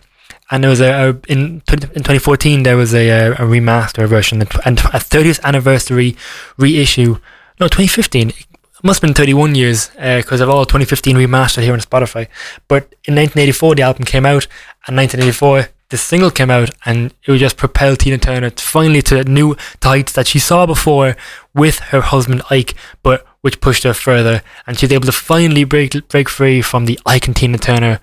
[0.51, 4.79] and there was a, a in in 2014 there was a, a, remaster version and
[4.79, 6.17] a 30th anniversary
[6.59, 7.19] reissue.
[7.61, 8.31] No, 2015.
[8.31, 8.47] It
[8.83, 12.29] must have been 31 years uh, because of all 2015 remastered here on Spotify.
[12.69, 14.47] But in 1984 the album came out,
[14.87, 19.23] and 1984 the single came out, and it would just propel Tina Turner finally to
[19.25, 21.17] new heights that she saw before
[21.55, 25.65] with her husband Ike, but which pushed her further, and she was able to finally
[25.65, 28.01] break break free from the Ike and Tina Turner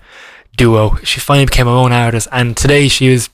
[0.56, 0.96] duo.
[1.04, 3.28] She finally became her own artist, and today she is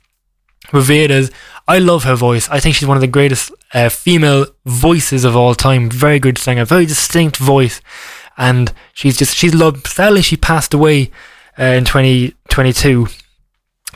[0.73, 1.31] revered as.
[1.67, 2.49] I love her voice.
[2.49, 5.91] I think she's one of the greatest uh, female voices of all time.
[5.91, 7.83] Very good singer, very distinct voice,
[8.39, 9.87] and she's just she's loved.
[9.87, 11.11] Sadly, she passed away
[11.59, 13.09] uh, in 2022.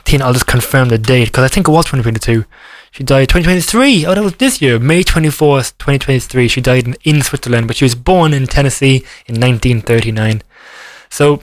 [0.03, 2.45] Tina, I'll just confirm the date because I think it was 2022.
[2.91, 4.05] She died 2023.
[4.05, 6.47] Oh, that was this year, May 24th, 2023.
[6.47, 10.43] She died in, in Switzerland, but she was born in Tennessee in 1939.
[11.09, 11.41] So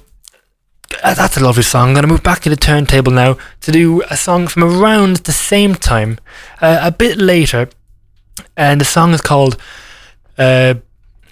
[1.03, 1.89] that's a lovely song.
[1.89, 5.17] I'm going to move back to the turntable now to do a song from around
[5.19, 6.19] the same time,
[6.61, 7.69] uh, a bit later,
[8.57, 9.57] and the song is called.
[10.39, 10.75] Uh,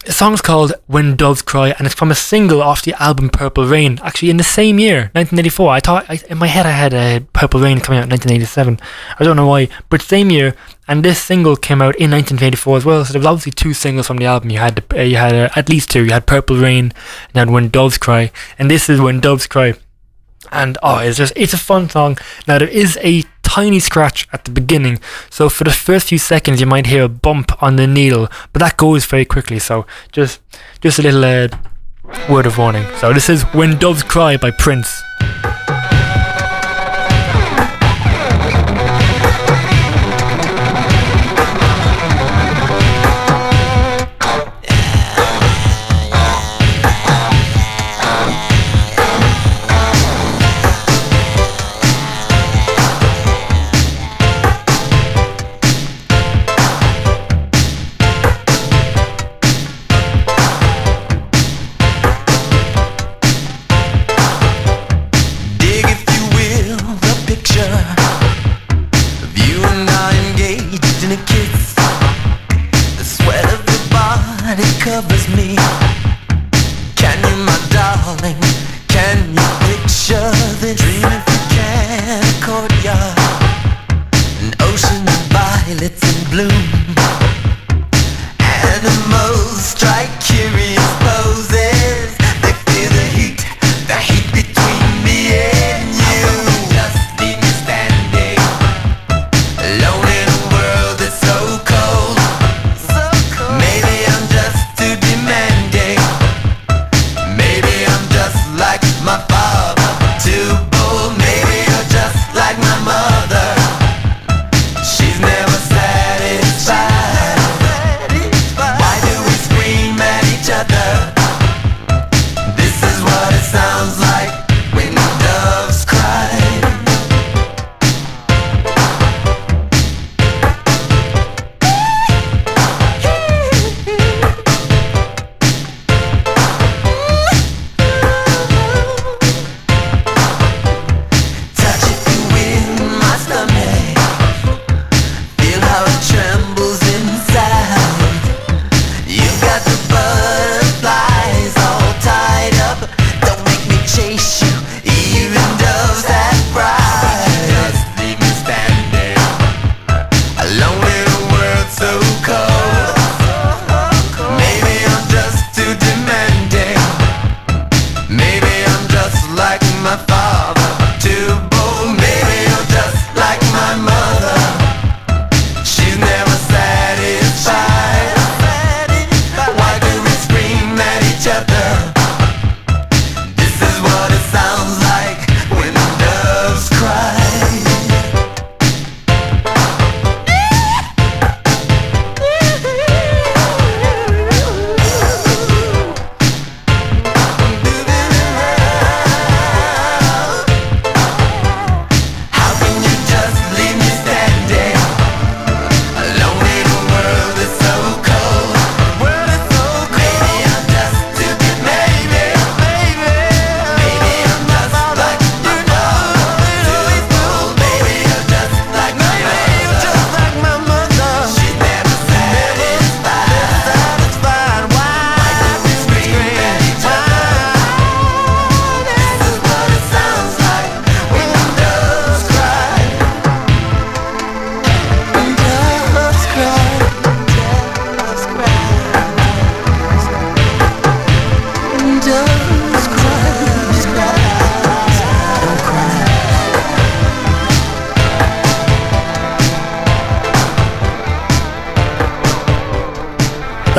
[0.09, 3.67] the song's called When Doves Cry, and it's from a single off the album Purple
[3.67, 3.99] Rain.
[4.01, 5.69] Actually, in the same year, 1984.
[5.69, 8.79] I thought I, in my head I had uh, Purple Rain coming out in 1987.
[9.19, 10.55] I don't know why, but same year,
[10.87, 13.05] and this single came out in 1984 as well.
[13.05, 14.49] So there was obviously two singles from the album.
[14.49, 16.05] You had uh, you had uh, at least two.
[16.05, 19.45] You had Purple Rain and you had When Doves Cry, and this is When Doves
[19.45, 19.75] Cry.
[20.51, 22.17] And oh, it's just it's a fun song.
[22.47, 26.59] Now there is a tiny scratch at the beginning, so for the first few seconds
[26.59, 29.59] you might hear a bump on the needle, but that goes very quickly.
[29.59, 30.41] So just
[30.81, 31.47] just a little uh,
[32.29, 32.85] word of warning.
[32.97, 35.01] So this is When Doves Cry by Prince.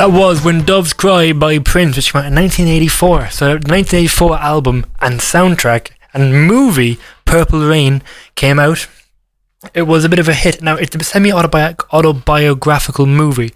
[0.01, 3.29] That was When Doves Cry by Prince, which came out in 1984.
[3.29, 8.01] So, the 1984 album and soundtrack and movie Purple Rain
[8.33, 8.87] came out.
[9.75, 10.63] It was a bit of a hit.
[10.63, 13.53] Now, it's a semi autobiographical movie,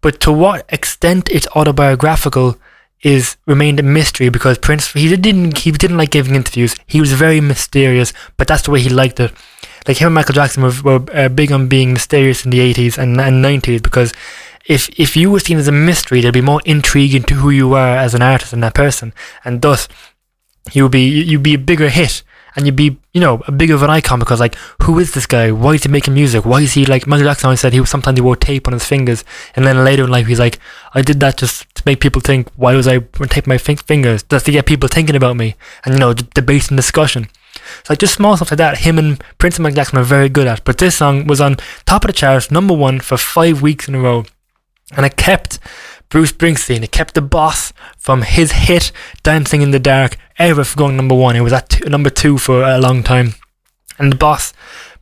[0.00, 2.56] but to what extent it's autobiographical
[3.02, 6.76] is remained a mystery because Prince he didn't he didn't like giving interviews.
[6.86, 9.32] He was very mysterious, but that's the way he liked it.
[9.88, 12.96] Like him and Michael Jackson were, were uh, big on being mysterious in the 80s
[12.98, 14.12] and, and 90s because
[14.70, 17.68] if if you were seen as a mystery, there'd be more intrigue into who you
[17.68, 19.12] were as an artist and that person,
[19.44, 19.88] and thus
[20.72, 22.22] you would be you'd be a bigger hit
[22.54, 24.54] and you'd be you know a bigger of an icon because like
[24.84, 25.50] who is this guy?
[25.50, 26.44] Why is he making music?
[26.44, 28.72] Why is he like Michael Jackson always said he was sometimes he wore tape on
[28.72, 29.24] his fingers
[29.56, 30.60] and then later in life he's like
[30.94, 34.22] I did that just to make people think why was I tape my fin- fingers?
[34.22, 35.56] Just to get people thinking about me.
[35.84, 37.28] And you know d- debate and discussion.
[37.82, 40.28] So like just small stuff like that him and Prince and Michael Jackson are very
[40.28, 40.62] good at.
[40.64, 41.56] But this song was on
[41.86, 44.24] top of the charts number one for five weeks in a row
[44.96, 45.58] and it kept
[46.08, 46.82] Bruce Springsteen.
[46.82, 51.14] It kept the boss from his hit "Dancing in the Dark" ever from going number
[51.14, 51.36] one.
[51.36, 53.34] It was at two, number two for a long time,
[53.98, 54.52] and the boss,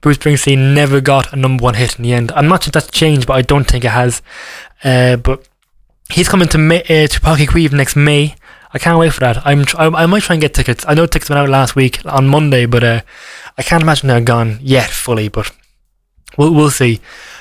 [0.00, 2.32] Bruce Springsteen, never got a number one hit in the end.
[2.32, 4.22] I'm not sure that's changed, but I don't think it has.
[4.84, 5.48] Uh, but
[6.10, 8.34] he's coming to May, uh, to Páirc Uí Chaoimh next May.
[8.72, 9.46] I can't wait for that.
[9.46, 10.84] I'm tr- I, I might try and get tickets.
[10.86, 13.00] I know tickets went out last week on Monday, but uh,
[13.56, 15.28] I can't imagine they're gone yet fully.
[15.28, 15.50] But
[16.36, 17.00] we'll we'll see.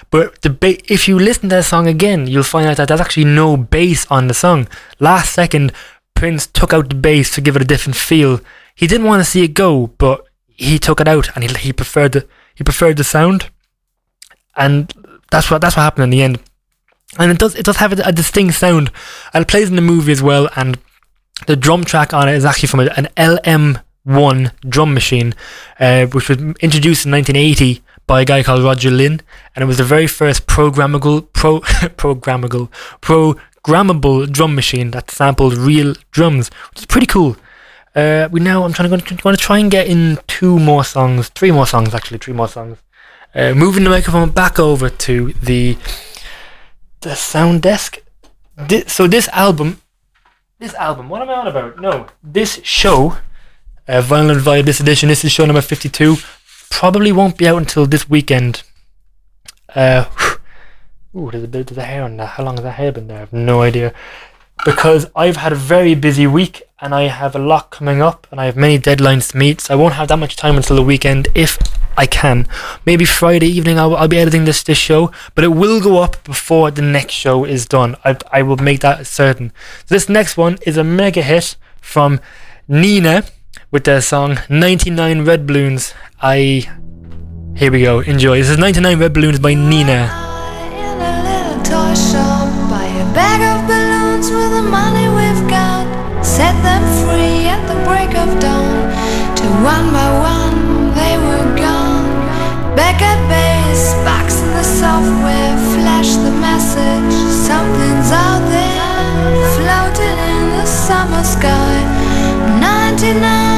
[0.09, 3.01] But the ba- if you listen to the song again, you'll find out that there's
[3.01, 4.67] actually no bass on the song.
[4.99, 5.73] Last second,
[6.15, 8.39] Prince took out the bass to give it a different feel.
[8.73, 11.73] He didn't want to see it go, but he took it out and he, he
[11.73, 13.51] preferred the he preferred the sound,
[14.55, 14.91] and
[15.29, 16.39] that's what that's what happened in the end.
[17.19, 18.91] And it does it does have a, a distinct sound,
[19.33, 20.49] and it plays in the movie as well.
[20.55, 20.79] And
[21.45, 25.35] the drum track on it is actually from an LM1 drum machine,
[25.79, 29.21] uh, which was introduced in 1980 by a guy called Roger Linn,
[29.53, 31.59] and it was the very first programmable pro
[32.01, 32.69] programmable
[33.01, 37.35] programmable drum machine that sampled real drums, which is pretty cool.
[37.95, 41.29] Uh, we now I'm trying to going to try and get in two more songs,
[41.29, 42.77] three more songs actually, three more songs.
[43.35, 45.77] Uh, moving the microphone back over to the
[47.01, 47.99] the sound desk.
[48.67, 49.81] Thi- so this album,
[50.59, 51.79] this album, what am I on about?
[51.79, 53.17] No, this show,
[53.87, 55.09] uh, Vinyl and Vibes this edition.
[55.09, 56.15] This is show number fifty-two.
[56.69, 58.63] Probably won't be out until this weekend.
[59.73, 60.05] Uh,
[61.15, 62.27] ooh, there's a bit of the hair on that.
[62.27, 63.17] How long has that hair been there?
[63.17, 63.93] I have no idea.
[64.65, 68.39] Because I've had a very busy week and I have a lot coming up and
[68.39, 70.83] I have many deadlines to meet, so I won't have that much time until the
[70.83, 71.57] weekend if
[71.97, 72.47] I can.
[72.85, 76.23] Maybe Friday evening I'll, I'll be editing this this show, but it will go up
[76.23, 77.95] before the next show is done.
[78.05, 79.51] I, I will make that certain.
[79.87, 82.19] This next one is a mega hit from
[82.67, 83.23] Nina
[83.71, 85.93] with their song 99 Red Balloons.
[86.21, 86.69] I.
[87.55, 88.37] Here we go, enjoy.
[88.37, 90.09] This is 99 Red Balloons by Nina.
[90.77, 95.85] In a little toy shop, buy a bag of balloons with the money we've got.
[96.23, 98.93] Set them free at the break of dawn.
[99.35, 102.05] Till one by one they were gone.
[102.75, 107.13] Back at base, box in the software, flash the message.
[107.49, 111.96] Something's out there, floating in the summer sky.
[112.97, 113.56] 99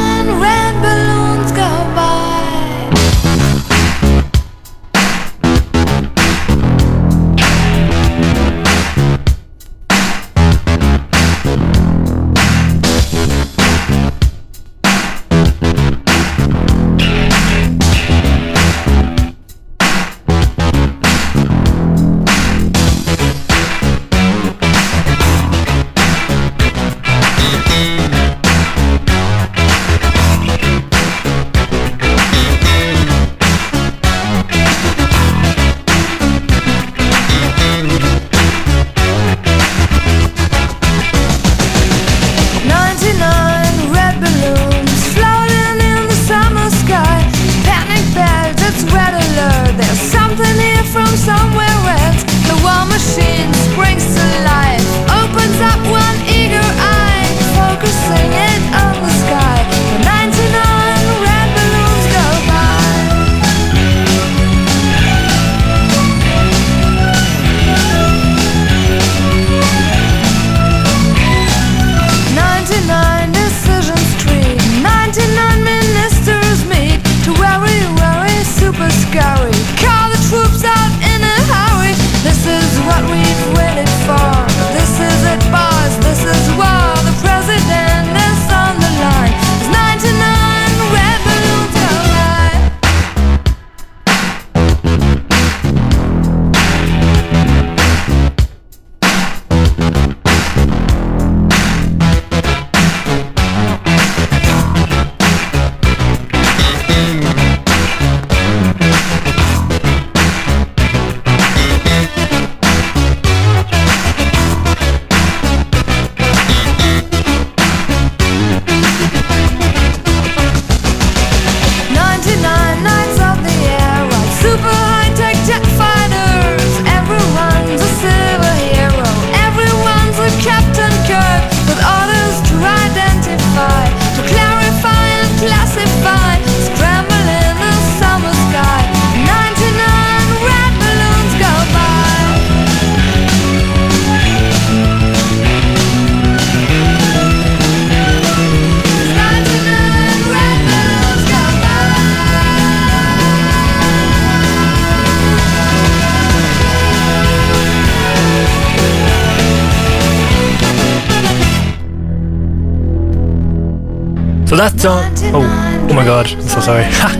[165.33, 166.85] Oh, oh my god, I'm so sorry.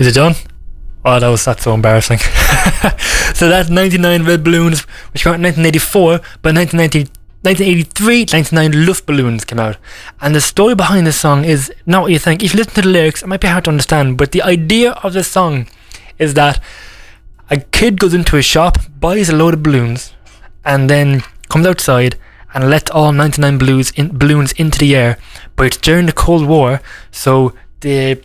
[0.00, 0.34] Is it done?
[1.04, 2.18] Oh, that was that's so embarrassing.
[3.34, 4.80] so that's 99 Red Balloons,
[5.12, 7.10] which came out in 1984, but 1990,
[7.42, 9.76] 1983, 99 Luftballons came out.
[10.22, 12.42] And the story behind this song is not what you think.
[12.42, 14.92] If you listen to the lyrics, it might be hard to understand, but the idea
[15.02, 15.68] of the song
[16.18, 16.62] is that
[17.50, 20.14] a kid goes into a shop, buys a load of balloons,
[20.64, 22.16] and then comes outside
[22.54, 25.18] and lets all 99 balloons, in, balloons into the air.
[25.56, 26.80] But it's during the Cold War,
[27.10, 28.22] so the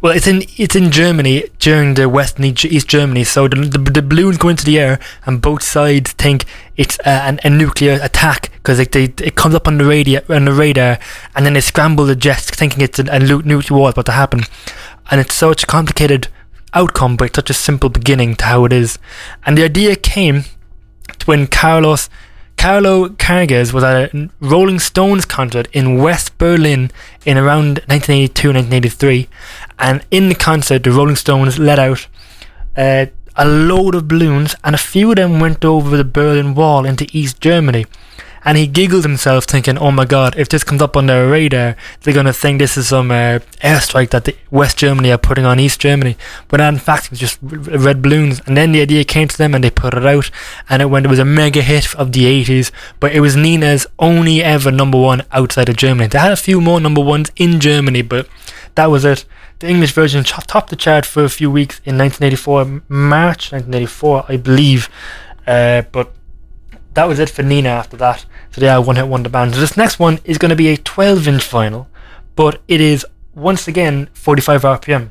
[0.00, 3.24] well, it's in it's in Germany during the West and East Germany.
[3.24, 6.44] So the, the, the balloons go into the air, and both sides think
[6.76, 10.44] it's uh, an, a nuclear attack because it, it comes up on the radio on
[10.44, 10.98] the radar,
[11.34, 14.42] and then they scramble the jets, thinking it's a, a nuclear war about to happen.
[15.10, 16.28] And it's such a complicated
[16.72, 18.98] outcome, but such a simple beginning to how it is.
[19.44, 20.44] And the idea came
[21.26, 22.08] when Carlos
[22.64, 26.90] Carlo Karges was at a Rolling Stones concert in West Berlin
[27.26, 29.28] in around 1982 1983
[29.78, 32.06] and in the concert the Rolling Stones let out
[32.74, 33.04] uh,
[33.36, 37.06] a load of balloons and a few of them went over the Berlin Wall into
[37.12, 37.84] East Germany
[38.44, 41.76] and he giggled himself thinking oh my god if this comes up on their radar
[42.02, 45.60] they're to think this is some uh, airstrike that the West Germany are putting on
[45.60, 46.16] East Germany.
[46.48, 48.40] But in fact it was just red balloons.
[48.46, 50.30] And then the idea came to them and they put it out.
[50.68, 52.70] And it went it was a mega hit of the 80s
[53.00, 56.08] but it was Nina's only ever number one outside of Germany.
[56.08, 58.28] They had a few more number ones in Germany but
[58.74, 59.24] that was it.
[59.60, 64.36] The English version topped the chart for a few weeks in 1984 March 1984 I
[64.36, 64.88] believe.
[65.46, 66.12] Uh, but
[66.94, 68.24] that was it for Nina after that.
[68.54, 69.52] So they are one hit wonder band.
[69.54, 71.88] So this next one is going to be a 12 inch vinyl,
[72.36, 75.10] but it is once again 45 RPM.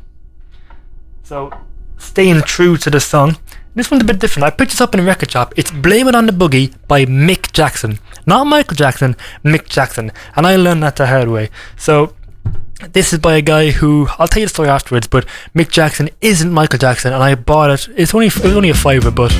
[1.24, 1.52] So
[1.98, 3.36] staying true to the song.
[3.76, 4.46] This one's a bit different.
[4.46, 5.54] I picked this up in a record shop.
[5.58, 8.00] It's Blame It on the Boogie by Mick Jackson.
[8.26, 10.14] Not Michael Jackson, Mick Jackson.
[10.38, 11.50] And I learned that the hard way.
[11.76, 12.16] So
[12.94, 16.10] this is by a guy who I'll tell you the story afterwards, but Mick Jackson
[16.22, 17.90] isn't Michael Jackson and I bought it.
[17.98, 19.38] It's only it was only a fiver, but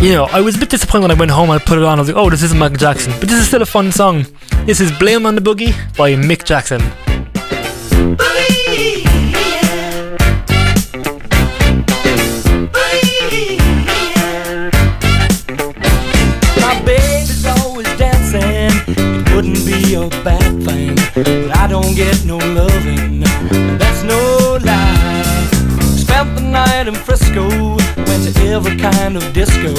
[0.00, 1.50] you know, I was a bit disappointed when I went home.
[1.50, 1.98] I put it on.
[1.98, 4.26] I was like, "Oh, this isn't Michael Jackson," but this is still a fun song.
[4.64, 6.80] This is "Blame on the Boogie" by Mick Jackson.
[16.60, 18.70] My baby's always dancing.
[18.86, 23.20] It wouldn't be a bad thing, but I don't get no loving.
[23.78, 25.48] That's no lie.
[25.96, 27.48] Spent the night in Frisco,
[28.48, 29.74] every kind of disco.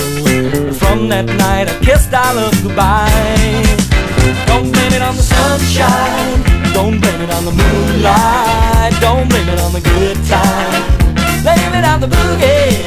[0.73, 3.09] From that night, I kissed our love goodbye.
[4.45, 6.43] Don't blame it on the sunshine.
[6.73, 8.93] Don't blame it on the moonlight.
[9.01, 10.81] Don't blame it on the good time.
[11.41, 12.77] Blame it on the boogie.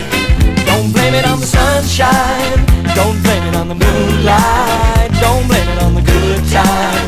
[0.66, 2.59] Don't blame it on the sunshine.
[2.95, 5.11] Don't blame it on the moonlight.
[5.20, 7.03] Don't blame it on the good time.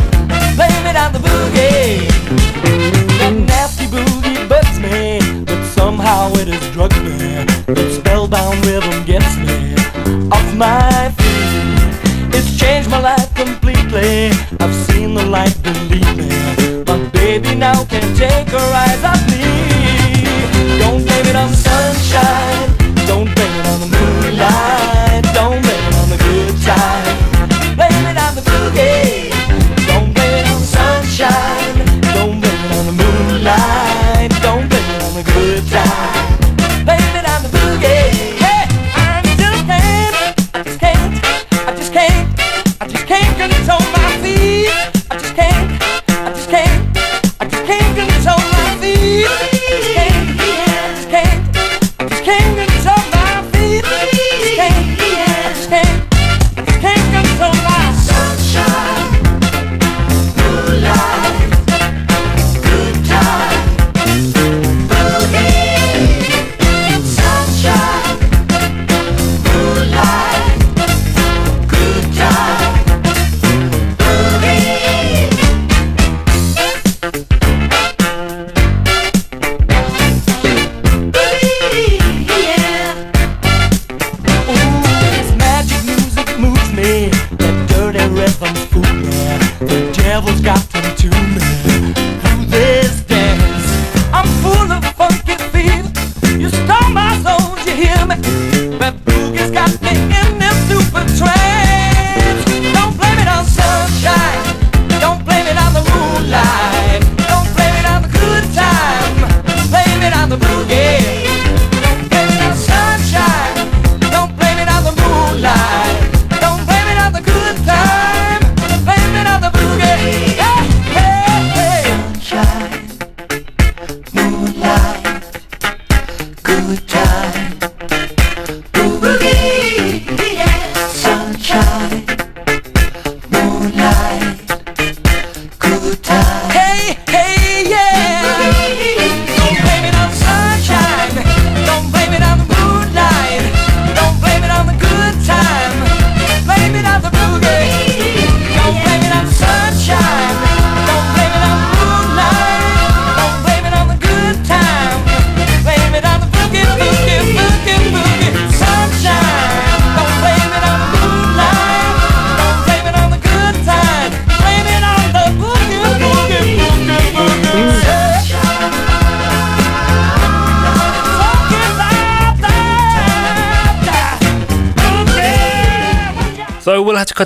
[0.59, 2.11] Blame it on the boogie.
[3.21, 7.54] That nasty boogie bugs me, but somehow it has drugged me.
[7.65, 9.75] Spellbound rhythm gets me
[10.31, 12.35] off my feet.
[12.35, 14.33] It's changed my life completely.
[14.61, 16.29] I've seen the light, believe me.
[16.85, 19.41] My baby now can't take her eyes off me.
[20.79, 21.55] Don't blame it on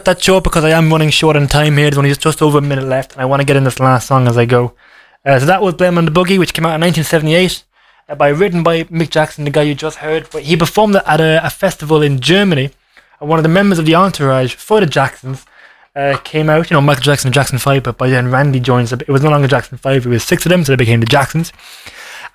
[0.09, 1.91] that short because I am running short on time here.
[1.91, 4.07] There's only just over a minute left, and I want to get in this last
[4.07, 4.73] song as I go.
[5.23, 7.63] Uh, so that was Blame on the Boogie, which came out in 1978,
[8.09, 10.27] uh, by written by Mick Jackson, the guy you just heard.
[10.33, 12.71] But he performed it at a, a festival in Germany,
[13.21, 15.45] and one of the members of the entourage for the Jacksons
[15.95, 16.71] uh, came out.
[16.71, 18.91] You know, Michael Jackson and Jackson Five, but by then Randy joins.
[18.91, 21.07] It was no longer Jackson Five; it was six of them, so they became the
[21.07, 21.53] Jacksons.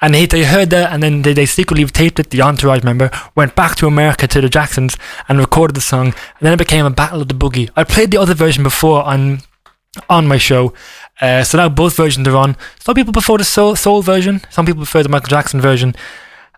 [0.03, 2.29] And they, they heard that, and then they, they secretly taped it.
[2.29, 4.97] The Entourage member went back to America to the Jacksons
[5.29, 7.69] and recorded the song, and then it became a battle of the boogie.
[7.77, 9.43] I played the other version before on
[10.09, 10.73] on my show,
[11.21, 12.57] uh, so now both versions are on.
[12.79, 15.95] Some people prefer the soul, soul version, some people prefer the Michael Jackson version.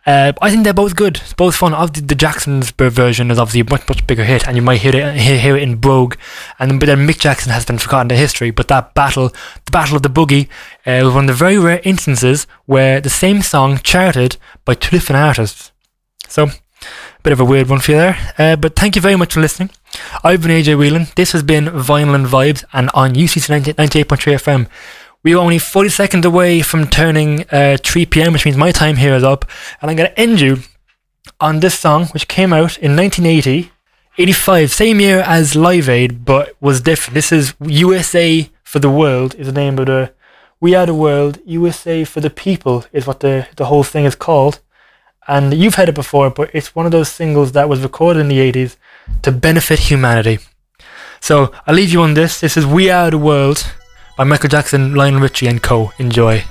[0.05, 1.17] Uh, I think they're both good.
[1.17, 1.73] It's both fun.
[1.73, 4.95] Obviously, the Jackson's version is obviously a much much bigger hit, and you might hear
[4.95, 6.15] it hear, hear it in Brogue.
[6.59, 8.51] And but then Mick Jackson has been forgotten to history.
[8.51, 9.29] But that battle,
[9.65, 10.47] the Battle of the Boogie,
[10.85, 14.91] uh, was one of the very rare instances where the same song charted by two
[14.91, 15.71] different artists.
[16.27, 16.49] So,
[17.23, 18.33] bit of a weird one for you there.
[18.37, 19.71] Uh, but thank you very much for listening.
[20.23, 21.07] I've been AJ Whelan.
[21.15, 24.67] This has been Vinyl and Vibes, and on UCC 98.3 FM.
[25.25, 28.97] We are only 40 seconds away from turning uh, 3 pm, which means my time
[28.97, 29.43] here is up.
[29.81, 30.59] And I'm going to end you
[31.39, 33.71] on this song, which came out in 1980,
[34.19, 37.15] 85, same year as Live Aid, but was different.
[37.15, 40.13] This is USA for the World, is the name of the.
[40.61, 44.13] We Are the World, USA for the People is what the, the whole thing is
[44.13, 44.59] called.
[45.27, 48.27] And you've heard it before, but it's one of those singles that was recorded in
[48.27, 48.77] the 80s
[49.23, 50.37] to benefit humanity.
[51.19, 52.39] So I'll leave you on this.
[52.41, 53.73] This is We Are the World
[54.15, 55.91] by Michael Jackson, Lionel Richie, and co.
[55.97, 56.43] Enjoy.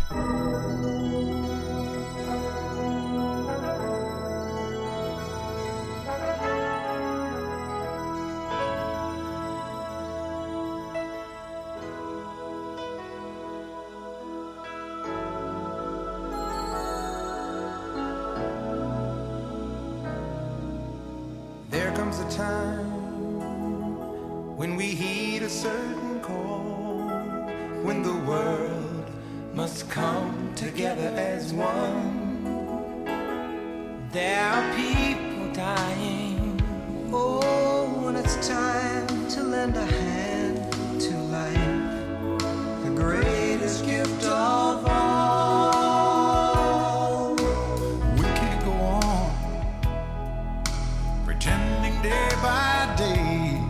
[51.35, 53.61] Pretending day by day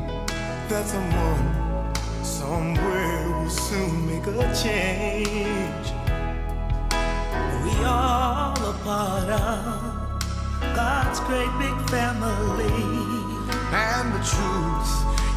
[0.68, 5.86] that someone somewhere will soon make a change.
[7.64, 12.74] We all a part of God's great big family.
[13.72, 14.92] And the truth,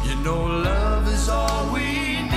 [0.06, 2.27] you know, love is all we need.